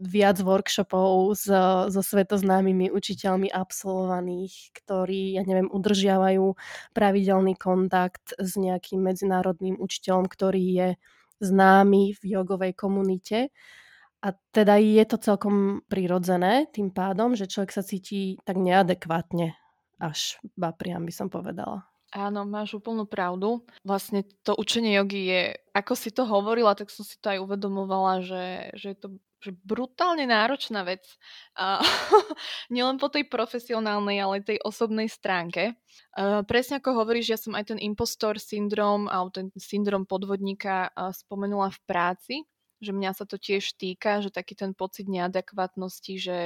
[0.00, 1.52] viac workshopov s,
[1.92, 6.56] so svetoznámymi učiteľmi absolvovaných, ktorí, ja neviem, udržiavajú
[6.96, 10.88] pravidelný kontakt s nejakým medzinárodným učiteľom, ktorý je
[11.44, 13.52] známy v jogovej komunite.
[14.18, 19.54] A teda je to celkom prirodzené tým pádom, že človek sa cíti tak neadekvátne,
[19.98, 21.86] až bapriam by som povedala.
[22.08, 23.60] Áno, máš úplnú pravdu.
[23.84, 25.42] Vlastne to učenie jogy je,
[25.76, 28.44] ako si to hovorila, tak som si to aj uvedomovala, že,
[28.78, 29.08] že je to
[29.38, 31.06] že brutálne náročná vec.
[31.54, 31.78] A
[32.74, 35.78] nielen po tej profesionálnej, ale tej osobnej stránke.
[36.10, 41.70] Uh, presne ako hovoríš, ja som aj ten impostor syndrom alebo ten syndrom podvodníka spomenula
[41.70, 42.36] v práci
[42.78, 46.38] že mňa sa to tiež týka, že taký ten pocit neadekvátnosti, že,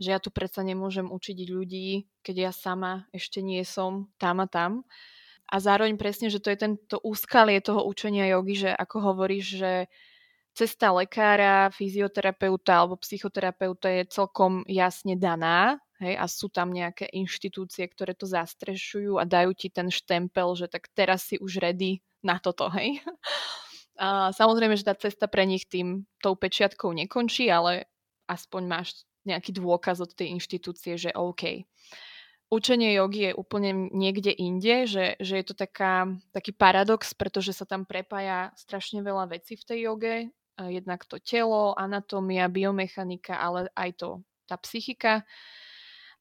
[0.00, 4.48] že ja tu predsa nemôžem učiť ľudí, keď ja sama ešte nie som tam a
[4.50, 4.84] tam.
[5.52, 9.72] a zároveň presne, že to je tento úskalie toho učenia jogy, že ako hovoríš, že
[10.54, 17.86] cesta lekára, fyzioterapeuta alebo psychoterapeuta je celkom jasne daná, hej, a sú tam nejaké inštitúcie,
[17.90, 22.38] ktoré to zastrešujú a dajú ti ten štempel, že tak teraz si už ready na
[22.38, 23.00] toto, hej.
[23.94, 27.86] A samozrejme, že tá cesta pre nich tým tou pečiatkou nekončí, ale
[28.26, 28.88] aspoň máš
[29.24, 31.64] nejaký dôkaz od tej inštitúcie, že OK
[32.54, 37.66] učenie jogy je úplne niekde inde, že, že je to taká, taký paradox, pretože sa
[37.66, 40.16] tam prepája strašne veľa vecí v tej joge.
[40.54, 44.08] Jednak to telo, anatómia, biomechanika, ale aj to
[44.46, 45.26] tá psychika.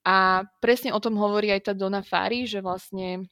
[0.03, 3.29] A presne o tom hovorí aj tá Dona Fari, že vlastne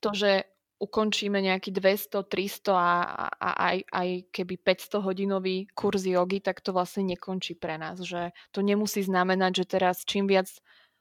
[0.00, 0.48] to, že
[0.82, 2.90] ukončíme nejaký 200, 300 a,
[3.38, 8.02] a aj, aj keby 500 hodinový kurz jogy, tak to vlastne nekončí pre nás.
[8.02, 10.50] Že to nemusí znamenať, že teraz čím viac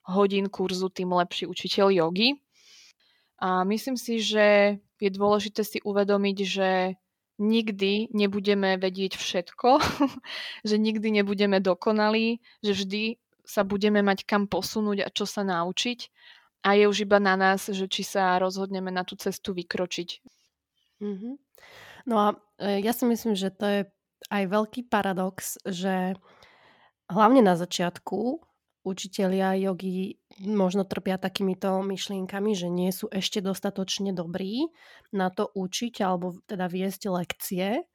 [0.06, 2.38] hodín kurzu, tým lepší učiteľ jogy.
[3.42, 6.70] A myslím si, že je dôležité si uvedomiť, že
[7.42, 9.82] nikdy nebudeme vedieť všetko,
[10.70, 13.04] že nikdy nebudeme dokonalí, že vždy
[13.42, 16.00] sa budeme mať kam posunúť a čo sa naučiť.
[16.62, 20.10] A je už iba na nás, že či sa rozhodneme na tú cestu vykročiť.
[21.02, 21.34] Mm-hmm.
[22.06, 22.28] No a
[22.62, 23.82] e, ja si myslím, že to je
[24.30, 26.14] aj veľký paradox, že
[27.10, 28.40] hlavne na začiatku
[28.82, 34.70] učitelia jogy možno trpia takýmito myšlienkami, že nie sú ešte dostatočne dobrí
[35.14, 37.86] na to učiť alebo teda viesť lekcie.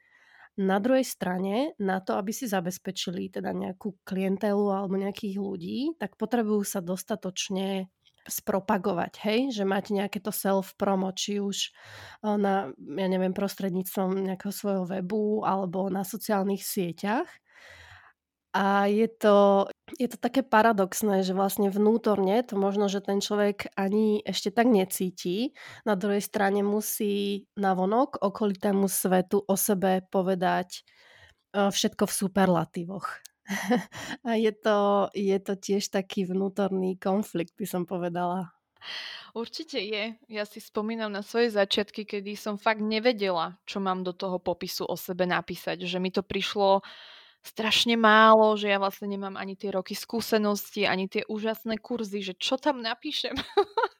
[0.57, 6.16] Na druhej strane, na to, aby si zabezpečili teda nejakú klientelu alebo nejakých ľudí, tak
[6.16, 7.92] potrebujú sa dostatočne
[8.26, 9.40] spropagovať, hej?
[9.54, 15.46] Že mať nejaké to self-promo, či už eh, na, ja neviem, prostredníctvom nejakého svojho webu
[15.46, 17.26] alebo na sociálnych sieťach.
[18.56, 19.68] A je to,
[20.00, 24.64] je to také paradoxné, že vlastne vnútorne to možno, že ten človek ani ešte tak
[24.72, 25.52] necíti.
[25.84, 30.80] Na druhej strane musí navonok okolitému svetu o sebe povedať
[31.52, 33.36] e, všetko v superlatívoch.
[34.28, 38.50] A je to, je to tiež taký vnútorný konflikt, by som povedala.
[39.37, 40.16] Určite je.
[40.32, 44.88] Ja si spomínam na svoje začiatky, kedy som fakt nevedela, čo mám do toho popisu
[44.88, 45.85] o sebe napísať.
[45.85, 46.80] Že mi to prišlo
[47.44, 52.35] strašne málo, že ja vlastne nemám ani tie roky skúsenosti, ani tie úžasné kurzy, že
[52.35, 53.37] čo tam napíšem.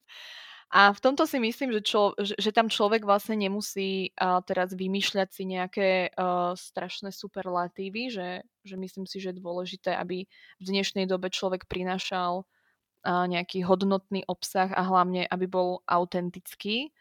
[0.76, 4.76] A v tomto si myslím, že, čo, že, že tam človek vlastne nemusí uh, teraz
[4.76, 10.28] vymýšľať si nejaké uh, strašné superlatívy, že, že myslím si, že je dôležité, aby
[10.60, 16.92] v dnešnej dobe človek prinášal uh, nejaký hodnotný obsah a hlavne, aby bol autentický.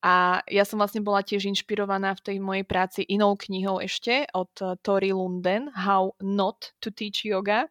[0.00, 4.50] A ja som vlastne bola tiež inšpirovaná v tej mojej práci inou knihou ešte od
[4.58, 7.70] eh, Tori Lunden, How Not to Teach Yoga.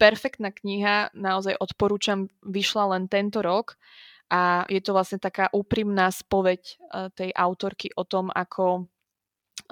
[0.00, 3.76] Perfektná kniha, naozaj odporúčam, vyšla len tento rok
[4.28, 8.88] a je to vlastne taká úprimná spoveď eh, tej autorky o tom, ako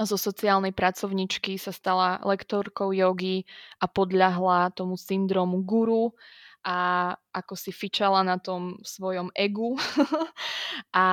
[0.04, 3.48] zo sociálnej pracovničky sa stala lektorkou jogy
[3.80, 6.12] a podľahla tomu syndromu guru
[6.66, 9.78] a ako si fičala na tom svojom egu
[10.92, 11.06] a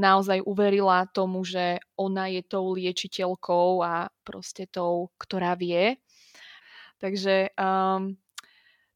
[0.00, 6.00] naozaj uverila tomu, že ona je tou liečiteľkou a proste tou, ktorá vie.
[7.04, 8.16] Takže um,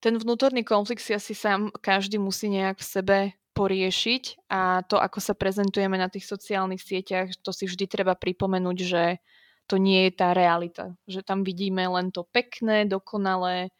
[0.00, 3.18] ten vnútorný konflikt si asi sám každý musí nejak v sebe
[3.58, 8.78] poriešiť a to, ako sa prezentujeme na tých sociálnych sieťach, to si vždy treba pripomenúť,
[8.78, 9.18] že
[9.66, 10.94] to nie je tá realita.
[11.10, 13.74] Že tam vidíme len to pekné, dokonalé,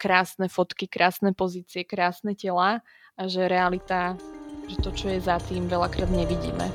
[0.00, 2.80] krásne fotky, krásne pozície, krásne tela
[3.20, 4.16] a že realita,
[4.64, 6.72] že to, čo je za tým, veľakrát nevidíme.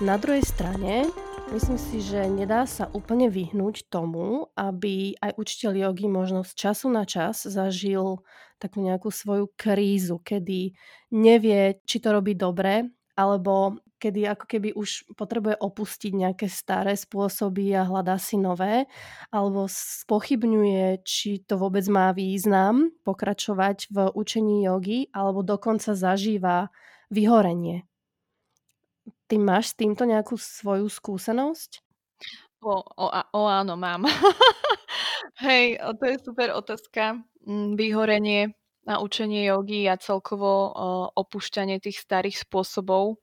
[0.00, 1.12] Na druhej strane
[1.50, 6.86] Myslím si, že nedá sa úplne vyhnúť tomu, aby aj učiteľ jogy možno z času
[6.94, 8.22] na čas zažil
[8.62, 10.78] takú nejakú svoju krízu, kedy
[11.10, 12.86] nevie, či to robí dobre,
[13.18, 18.86] alebo kedy ako keby už potrebuje opustiť nejaké staré spôsoby a hľadá si nové,
[19.34, 26.70] alebo spochybňuje, či to vôbec má význam pokračovať v učení jogy, alebo dokonca zažíva
[27.10, 27.89] vyhorenie
[29.30, 31.82] Ty máš s týmto nejakú svoju skúsenosť?
[32.60, 34.04] O, o, o áno, mám.
[35.44, 37.24] Hej, to je super otázka.
[37.48, 38.52] Mm, vyhorenie
[38.84, 40.72] na učenie jogy a celkovo
[41.16, 43.20] opúšťanie tých starých spôsobov.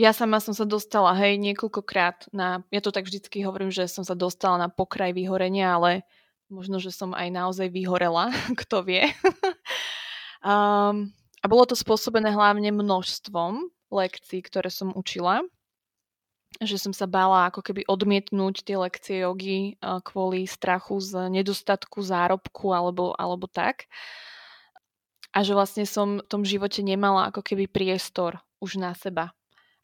[0.00, 4.08] Ja sama som sa dostala, hej, niekoľkokrát na, ja to tak vždycky hovorím, že som
[4.08, 6.08] sa dostala na pokraj vyhorenia, ale
[6.48, 8.32] možno, že som aj naozaj vyhorela,
[8.64, 9.04] kto vie.
[10.44, 15.44] um, a bolo to spôsobené hlavne množstvom lekcií, ktoré som učila.
[16.60, 22.76] že som sa bála ako keby odmietnúť tie lekcie jogy kvôli strachu z nedostatku zárobku
[22.76, 23.88] alebo, alebo tak.
[25.32, 29.32] A že vlastne som v tom živote nemala ako keby priestor už na seba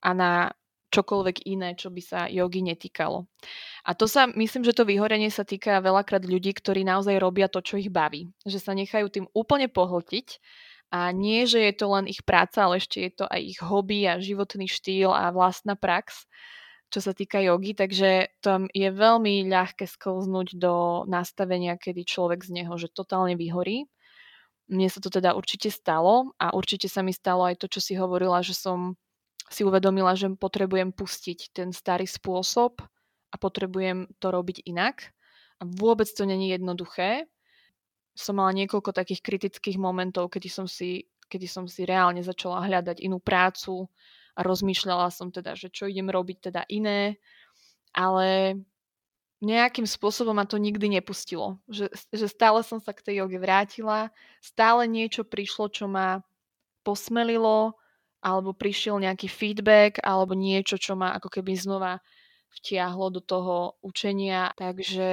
[0.05, 0.53] a na
[0.93, 3.29] čokoľvek iné, čo by sa jogy netýkalo.
[3.85, 7.61] A to sa, myslím, že to vyhorenie sa týka veľakrát ľudí, ktorí naozaj robia to,
[7.65, 8.29] čo ich baví.
[8.45, 10.41] Že sa nechajú tým úplne pohltiť
[10.89, 14.09] a nie, že je to len ich práca, ale ešte je to aj ich hobby
[14.09, 16.24] a životný štýl a vlastná prax,
[16.89, 22.64] čo sa týka jogy, takže tam je veľmi ľahké sklznúť do nastavenia, kedy človek z
[22.64, 23.84] neho, že totálne vyhorí.
[24.68, 27.93] Mne sa to teda určite stalo a určite sa mi stalo aj to, čo si
[27.97, 28.97] hovorila, že som
[29.49, 32.80] si uvedomila, že potrebujem pustiť ten starý spôsob
[33.32, 35.12] a potrebujem to robiť inak.
[35.61, 37.28] A vôbec to není jednoduché.
[38.19, 42.99] Som mala niekoľko takých kritických momentov, kedy som si, kedy som si reálne začala hľadať
[42.99, 43.87] inú prácu
[44.35, 47.23] a rozmýšľala som teda, že čo idem robiť teda iné,
[47.95, 48.59] ale
[49.39, 51.62] nejakým spôsobom ma to nikdy nepustilo.
[51.71, 54.11] Že, že stále som sa k tej joge vrátila,
[54.43, 56.27] stále niečo prišlo, čo ma
[56.83, 57.79] posmelilo,
[58.19, 62.03] alebo prišiel nejaký feedback, alebo niečo, čo ma ako keby znova
[62.59, 64.51] vtiahlo do toho učenia.
[64.59, 65.11] Takže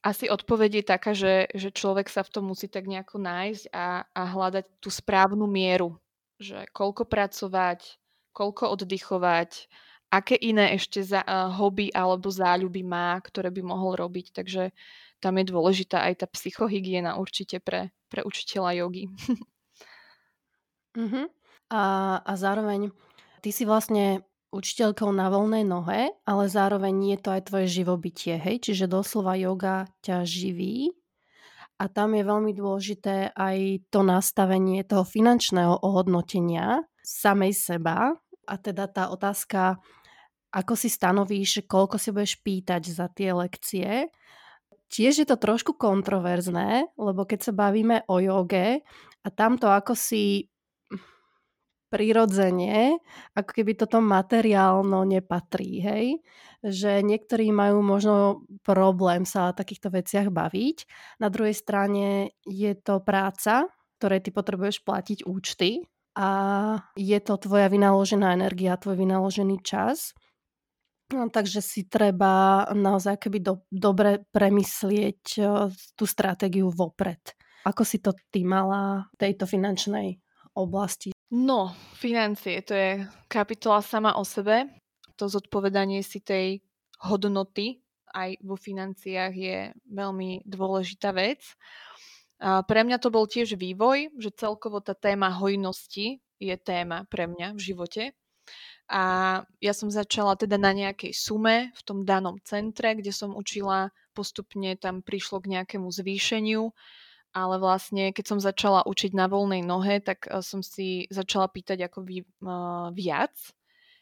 [0.00, 4.08] asi odpoveď je taká, že, že človek sa v tom musí tak nejako nájsť a,
[4.08, 6.00] a hľadať tú správnu mieru.
[6.40, 8.00] Že koľko pracovať,
[8.32, 9.68] koľko oddychovať,
[10.08, 14.32] aké iné ešte za, uh, hobby alebo záľuby má, ktoré by mohol robiť.
[14.32, 14.72] Takže
[15.20, 19.04] tam je dôležitá aj tá psychohygiena určite pre, pre učiteľa jogy.
[20.96, 21.28] uh-huh.
[21.70, 22.90] A, a zároveň
[23.46, 28.62] ty si vlastne učiteľkou na voľnej nohe, ale zároveň je to aj tvoje živobytie, hej?
[28.62, 30.90] Čiže doslova yoga ťa živí
[31.80, 38.12] a tam je veľmi dôležité aj to nastavenie toho finančného ohodnotenia samej seba
[38.44, 39.80] a teda tá otázka,
[40.52, 44.10] ako si stanovíš, koľko si budeš pýtať za tie lekcie.
[44.90, 48.82] Tiež je to trošku kontroverzné, lebo keď sa bavíme o joge
[49.22, 50.50] a tamto ako si
[51.90, 52.96] prirodzene,
[53.34, 56.06] ako keby toto materiálno nepatrí, hej?
[56.62, 60.86] Že niektorí majú možno problém sa o takýchto veciach baviť.
[61.18, 63.66] Na druhej strane je to práca,
[63.98, 65.84] ktorej ty potrebuješ platiť účty
[66.14, 66.30] a
[66.94, 70.14] je to tvoja vynaložená energia, tvoj vynaložený čas.
[71.10, 75.42] No, takže si treba naozaj keby do, dobre premyslieť
[75.98, 77.18] tú stratégiu vopred.
[77.66, 80.16] Ako si to ty mala v tejto finančnej
[80.54, 81.10] oblasti?
[81.30, 84.66] No, financie, to je kapitola sama o sebe.
[85.14, 86.58] To zodpovedanie si tej
[87.06, 87.78] hodnoty
[88.14, 91.54] aj vo financiách je veľmi dôležitá vec.
[92.40, 97.28] A pre mňa to bol tiež vývoj, že celkovo tá téma hojnosti je téma pre
[97.28, 98.04] mňa v živote.
[98.90, 99.02] A
[99.62, 104.74] ja som začala teda na nejakej sume v tom danom centre, kde som učila, postupne
[104.74, 106.74] tam prišlo k nejakému zvýšeniu
[107.30, 111.86] ale vlastne keď som začala učiť na voľnej nohe, tak eh, som si začala pýtať
[111.86, 113.34] ako vy, uh, viac,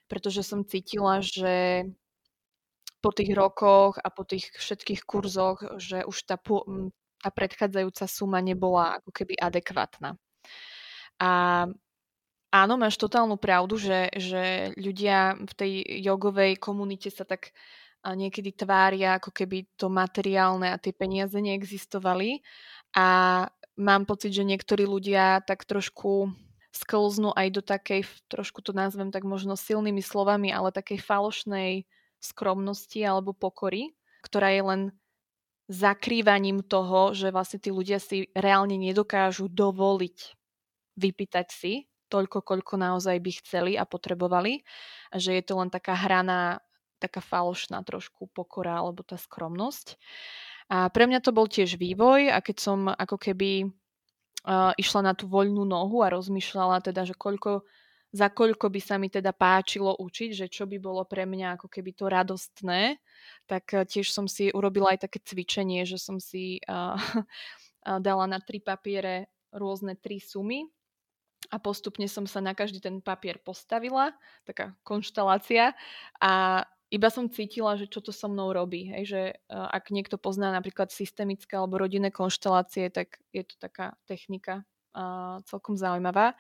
[0.09, 1.85] pretože som cítila, že
[2.99, 6.35] po tých rokoch a po tých všetkých kurzoch, že už tá,
[7.23, 10.19] tá predchádzajúca suma nebola ako keby adekvátna.
[11.23, 11.31] A
[12.51, 15.73] áno, máš totálnu pravdu, že, že ľudia v tej
[16.03, 17.55] jogovej komunite sa tak
[18.03, 22.43] niekedy tvária, ako keby to materiálne a tie peniaze neexistovali
[22.97, 23.09] a
[23.79, 26.33] mám pocit, že niektorí ľudia tak trošku
[26.73, 33.01] sklznú aj do takej, trošku to nazvem tak možno silnými slovami, ale takej falošnej skromnosti
[33.03, 33.95] alebo pokory,
[34.27, 34.81] ktorá je len
[35.69, 40.19] zakrývaním toho, že vlastne tí ľudia si reálne nedokážu dovoliť
[40.99, 41.73] vypýtať si
[42.09, 44.65] toľko, koľko naozaj by chceli a potrebovali.
[45.13, 46.65] A že je to len taká hraná,
[46.99, 50.01] taká falošná trošku pokora alebo tá skromnosť.
[50.69, 55.13] A pre mňa to bol tiež vývoj a keď som ako keby uh, išla na
[55.17, 57.65] tú voľnú nohu a rozmýšľala teda, že koľko,
[58.13, 61.73] za koľko by sa mi teda páčilo učiť, že čo by bolo pre mňa ako
[61.73, 63.01] keby to radostné,
[63.49, 67.01] tak uh, tiež som si urobila aj také cvičenie, že som si uh,
[68.05, 70.69] dala na tri papiere rôzne tri sumy
[71.49, 74.13] a postupne som sa na každý ten papier postavila,
[74.45, 75.73] taká konštelácia
[76.21, 78.89] a iba som cítila, že čo to so mnou robí.
[78.89, 79.23] Hej, že
[79.53, 84.65] uh, ak niekto pozná napríklad systemické alebo rodinné konštelácie, tak je to taká technika
[84.97, 86.33] uh, celkom zaujímavá.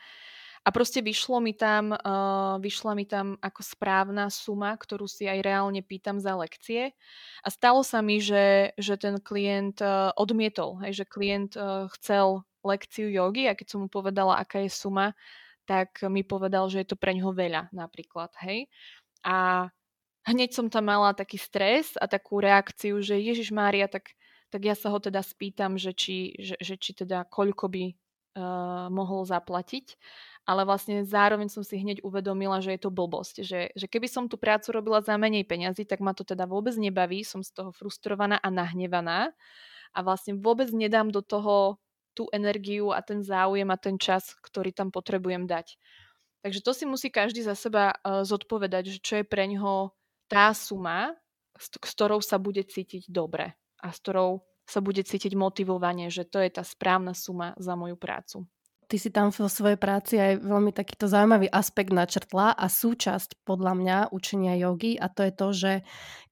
[0.66, 5.40] A proste vyšlo mi tam, uh, vyšla mi tam ako správna suma, ktorú si aj
[5.40, 6.92] reálne pýtam za lekcie.
[7.40, 12.42] A stalo sa mi, že, že ten klient uh, odmietol, hej, že klient uh, chcel
[12.66, 15.14] lekciu jogy a keď som mu povedala, aká je suma,
[15.68, 18.32] tak mi povedal, že je to pre ňoho veľa napríklad.
[18.40, 18.66] Hej.
[19.22, 19.68] A
[20.28, 24.12] hneď som tam mala taký stres a takú reakciu, že Ježiš Mária, tak,
[24.52, 28.86] tak ja sa ho teda spýtam, že či, že, že či teda koľko by uh,
[28.92, 29.96] mohol zaplatiť.
[30.48, 33.44] Ale vlastne zároveň som si hneď uvedomila, že je to blbosť.
[33.44, 36.72] Že, že keby som tú prácu robila za menej peňazí, tak ma to teda vôbec
[36.80, 37.20] nebaví.
[37.20, 39.36] Som z toho frustrovaná a nahnevaná.
[39.92, 41.76] A vlastne vôbec nedám do toho
[42.16, 45.76] tú energiu a ten záujem a ten čas, ktorý tam potrebujem dať.
[46.40, 49.92] Takže to si musí každý za seba uh, zodpovedať, že čo je pre ňoho
[50.28, 51.16] tá suma,
[51.58, 56.28] s, s ktorou sa bude cítiť dobre a s ktorou sa bude cítiť motivovanie, že
[56.28, 58.44] to je tá správna suma za moju prácu.
[58.88, 63.72] Ty si tam vo svojej práci aj veľmi takýto zaujímavý aspekt načrtla a súčasť podľa
[63.76, 65.72] mňa učenia jogy a to je to, že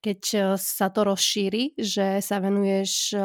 [0.01, 3.21] keď e, sa to rozšíri, že sa venuješ e,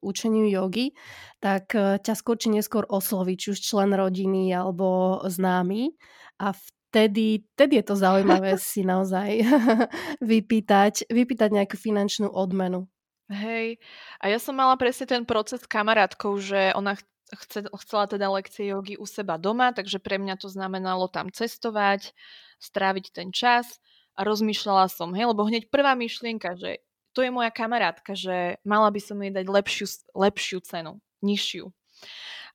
[0.00, 0.96] učeniu jogy,
[1.44, 5.92] tak e, ťa skôr či neskôr osloví, či už člen rodiny alebo známy
[6.40, 6.56] a
[6.88, 9.44] vtedy, vtedy je to zaujímavé si naozaj
[10.32, 12.88] vypýtať, vypýtať nejakú finančnú odmenu.
[13.28, 13.76] Hej,
[14.24, 16.96] a ja som mala presne ten proces s kamarátkou, že ona
[17.36, 22.16] chce, chcela teda lekcie jogy u seba doma, takže pre mňa to znamenalo tam cestovať,
[22.56, 23.84] stráviť ten čas
[24.16, 26.80] a rozmýšľala som, hej, lebo hneď prvá myšlienka, že
[27.12, 29.86] to je moja kamarátka, že mala by som jej dať lepšiu,
[30.16, 31.68] lepšiu cenu, nižšiu.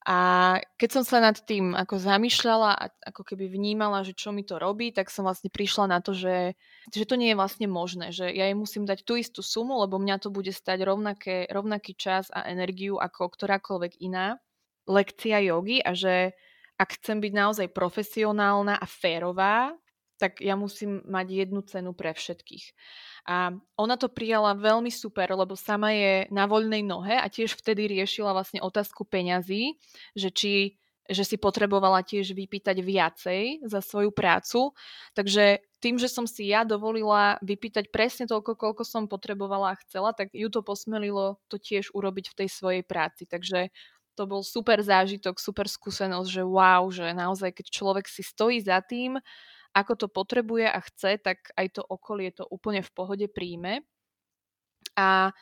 [0.03, 4.43] A keď som sa nad tým ako zamýšľala a ako keby vnímala, že čo mi
[4.43, 6.59] to robí, tak som vlastne prišla na to, že,
[6.91, 9.95] že to nie je vlastne možné, že ja jej musím dať tú istú sumu, lebo
[9.95, 14.43] mňa to bude stať rovnaké, rovnaký čas a energiu ako ktorákoľvek iná
[14.91, 16.35] lekcia jogy a že
[16.75, 19.71] ak chcem byť naozaj profesionálna a férová,
[20.17, 22.65] tak ja musím mať jednu cenu pre všetkých.
[23.27, 27.87] A ona to prijala veľmi super, lebo sama je na voľnej nohe a tiež vtedy
[27.87, 29.79] riešila vlastne otázku peňazí,
[30.13, 30.53] že či
[31.11, 34.71] že si potrebovala tiež vypýtať viacej za svoju prácu.
[35.11, 40.15] Takže tým, že som si ja dovolila vypýtať presne toľko, koľko som potrebovala a chcela,
[40.15, 43.27] tak ju to posmelilo to tiež urobiť v tej svojej práci.
[43.27, 43.67] Takže
[44.15, 48.79] to bol super zážitok, super skúsenosť, že wow, že naozaj, keď človek si stojí za
[48.79, 49.19] tým
[49.73, 53.81] ako to potrebuje a chce, tak aj to okolie to úplne v pohode príjme.
[54.93, 55.33] A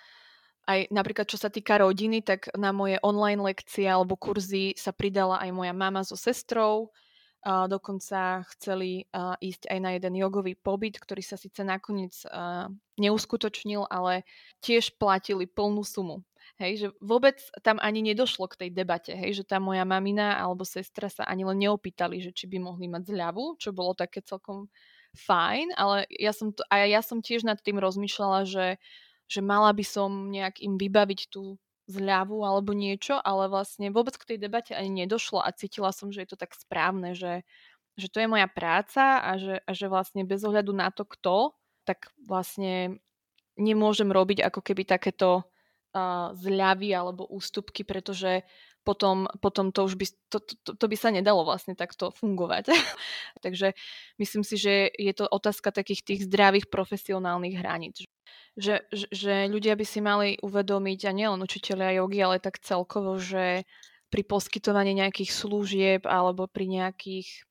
[0.71, 5.43] aj napríklad čo sa týka rodiny, tak na moje online lekcie alebo kurzy sa pridala
[5.43, 6.95] aj moja mama so sestrou.
[7.41, 9.09] Dokonca chceli
[9.41, 12.13] ísť aj na jeden jogový pobyt, ktorý sa síce nakoniec
[13.01, 14.21] neuskutočnil, ale
[14.61, 16.21] tiež platili plnú sumu.
[16.61, 20.61] Hej, že vôbec tam ani nedošlo k tej debate, hej, že tá moja mamina alebo
[20.61, 24.69] sestra sa ani len neopýtali, že či by mohli mať zľavu, čo bolo také celkom
[25.17, 28.77] fajn, ale ja som to, a ja som tiež nad tým rozmýšľala, že,
[29.25, 31.57] že mala by som nejak im vybaviť tú
[31.91, 36.23] zľavu alebo niečo, ale vlastne vôbec k tej debate ani nedošlo a cítila som, že
[36.23, 37.43] je to tak správne, že,
[37.99, 41.53] že to je moja práca a že, a že vlastne bez ohľadu na to, kto,
[41.83, 43.03] tak vlastne
[43.59, 48.47] nemôžem robiť ako keby takéto uh, zľavy alebo ústupky, pretože
[48.81, 52.73] potom, potom to už by, to, to, to by sa nedalo vlastne takto fungovať.
[53.45, 53.77] Takže
[54.17, 58.05] myslím si, že je to otázka takých tých zdravých profesionálnych hraníc.
[58.57, 63.63] Že, že, ľudia by si mali uvedomiť, a nielen učiteľia jogy, ale tak celkovo, že
[64.11, 67.47] pri poskytovaní nejakých služieb alebo pri nejakých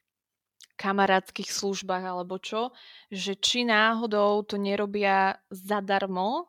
[0.76, 2.72] kamarátskych službách alebo čo,
[3.12, 6.48] že či náhodou to nerobia zadarmo,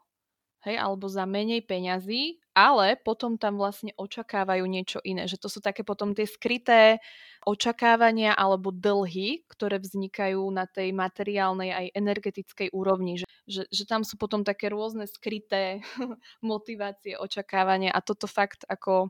[0.65, 5.25] hej, alebo za menej peňazí, ale potom tam vlastne očakávajú niečo iné.
[5.25, 7.01] Že to sú také potom tie skryté
[7.47, 13.23] očakávania alebo dlhy, ktoré vznikajú na tej materiálnej aj energetickej úrovni.
[13.23, 15.81] Že, že, že tam sú potom také rôzne skryté
[16.45, 19.09] motivácie, očakávania a toto fakt ako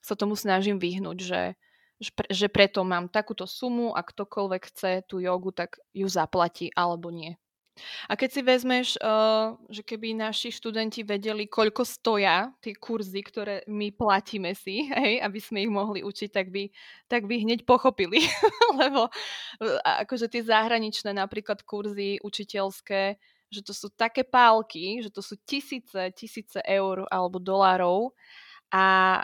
[0.00, 1.42] sa tomu snažím vyhnúť, že,
[2.32, 7.36] že preto mám takúto sumu a ktokoľvek chce tú jogu, tak ju zaplatí alebo nie.
[8.08, 13.62] A keď si vezmeš, uh, že keby naši študenti vedeli, koľko stoja tie kurzy, ktoré
[13.70, 16.68] my platíme si, hej, aby sme ich mohli učiť, tak by,
[17.06, 18.24] tak by hneď pochopili.
[18.80, 23.20] Lebo uh, akože tie zahraničné napríklad kurzy učiteľské,
[23.50, 28.14] že to sú také pálky, že to sú tisíce, tisíce eur alebo dolárov
[28.70, 29.18] a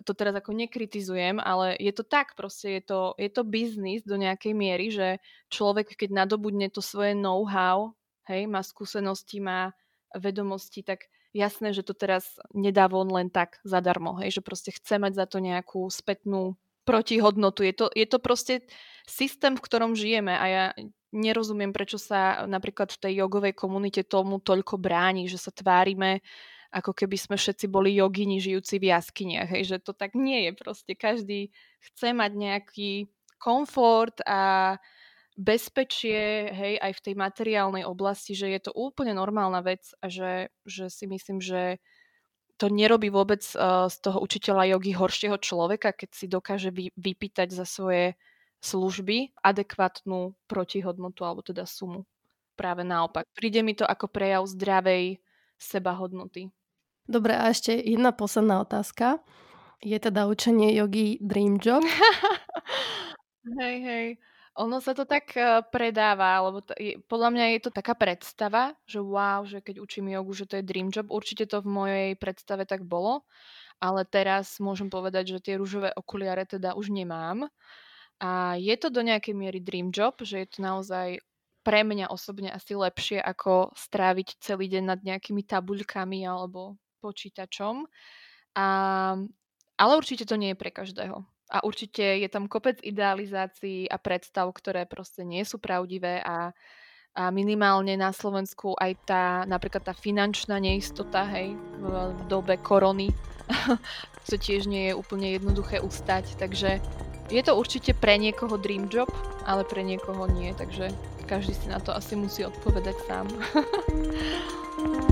[0.00, 4.16] to teraz ako nekritizujem, ale je to tak, proste je to, je to biznis do
[4.16, 5.20] nejakej miery, že
[5.52, 7.92] človek, keď nadobudne to svoje know-how,
[8.28, 9.72] hej, má skúsenosti, má
[10.12, 15.00] vedomosti, tak jasné, že to teraz nedá von len tak zadarmo, hej, že proste chce
[15.00, 17.62] mať za to nejakú spätnú protihodnotu.
[17.62, 18.54] Je to, je to proste
[19.06, 20.64] systém, v ktorom žijeme a ja
[21.12, 26.24] nerozumiem, prečo sa napríklad v tej jogovej komunite tomu toľko bráni, že sa tvárime,
[26.72, 30.52] ako keby sme všetci boli jogini žijúci v jaskyniach, hej, že to tak nie je
[30.56, 30.92] proste.
[30.96, 31.52] Každý
[31.84, 32.92] chce mať nejaký
[33.36, 34.74] komfort a
[35.36, 40.52] bezpečie, hej, aj v tej materiálnej oblasti, že je to úplne normálna vec a že,
[40.68, 41.80] že si myslím, že
[42.60, 47.50] to nerobí vôbec uh, z toho učiteľa jogy horšieho človeka, keď si dokáže vy, vypýtať
[47.50, 48.14] za svoje
[48.62, 52.06] služby adekvátnu protihodnotu alebo teda sumu.
[52.54, 53.26] Práve naopak.
[53.34, 55.18] Príde mi to ako prejav zdravej
[55.58, 56.54] sebahodnoty.
[57.10, 59.18] Dobre, a ešte jedna posledná otázka.
[59.82, 61.82] Je teda učenie jogy dream job?
[63.58, 64.06] hej, hej.
[64.60, 68.76] Ono sa to tak uh, predáva, lebo to, je, podľa mňa je to taká predstava,
[68.84, 71.08] že wow, že keď učím jogu, že to je dream job.
[71.08, 73.24] Určite to v mojej predstave tak bolo,
[73.80, 77.48] ale teraz môžem povedať, že tie rúžové okuliare teda už nemám.
[78.20, 81.16] A je to do nejakej miery dream job, že je to naozaj
[81.64, 87.88] pre mňa osobne asi lepšie, ako stráviť celý deň nad nejakými tabuľkami alebo počítačom.
[88.52, 88.66] A,
[89.80, 94.48] ale určite to nie je pre každého a určite je tam kopec idealizácií a predstav,
[94.48, 96.56] ktoré proste nie sú pravdivé a,
[97.12, 101.84] a minimálne na Slovensku aj tá napríklad tá finančná neistota, hej, v,
[102.16, 103.12] v dobe korony,
[104.28, 106.80] to tiež nie je úplne jednoduché ustať, takže
[107.28, 109.12] je to určite pre niekoho dream job,
[109.44, 110.88] ale pre niekoho nie, takže
[111.28, 113.26] každý si na to asi musí odpovedať sám.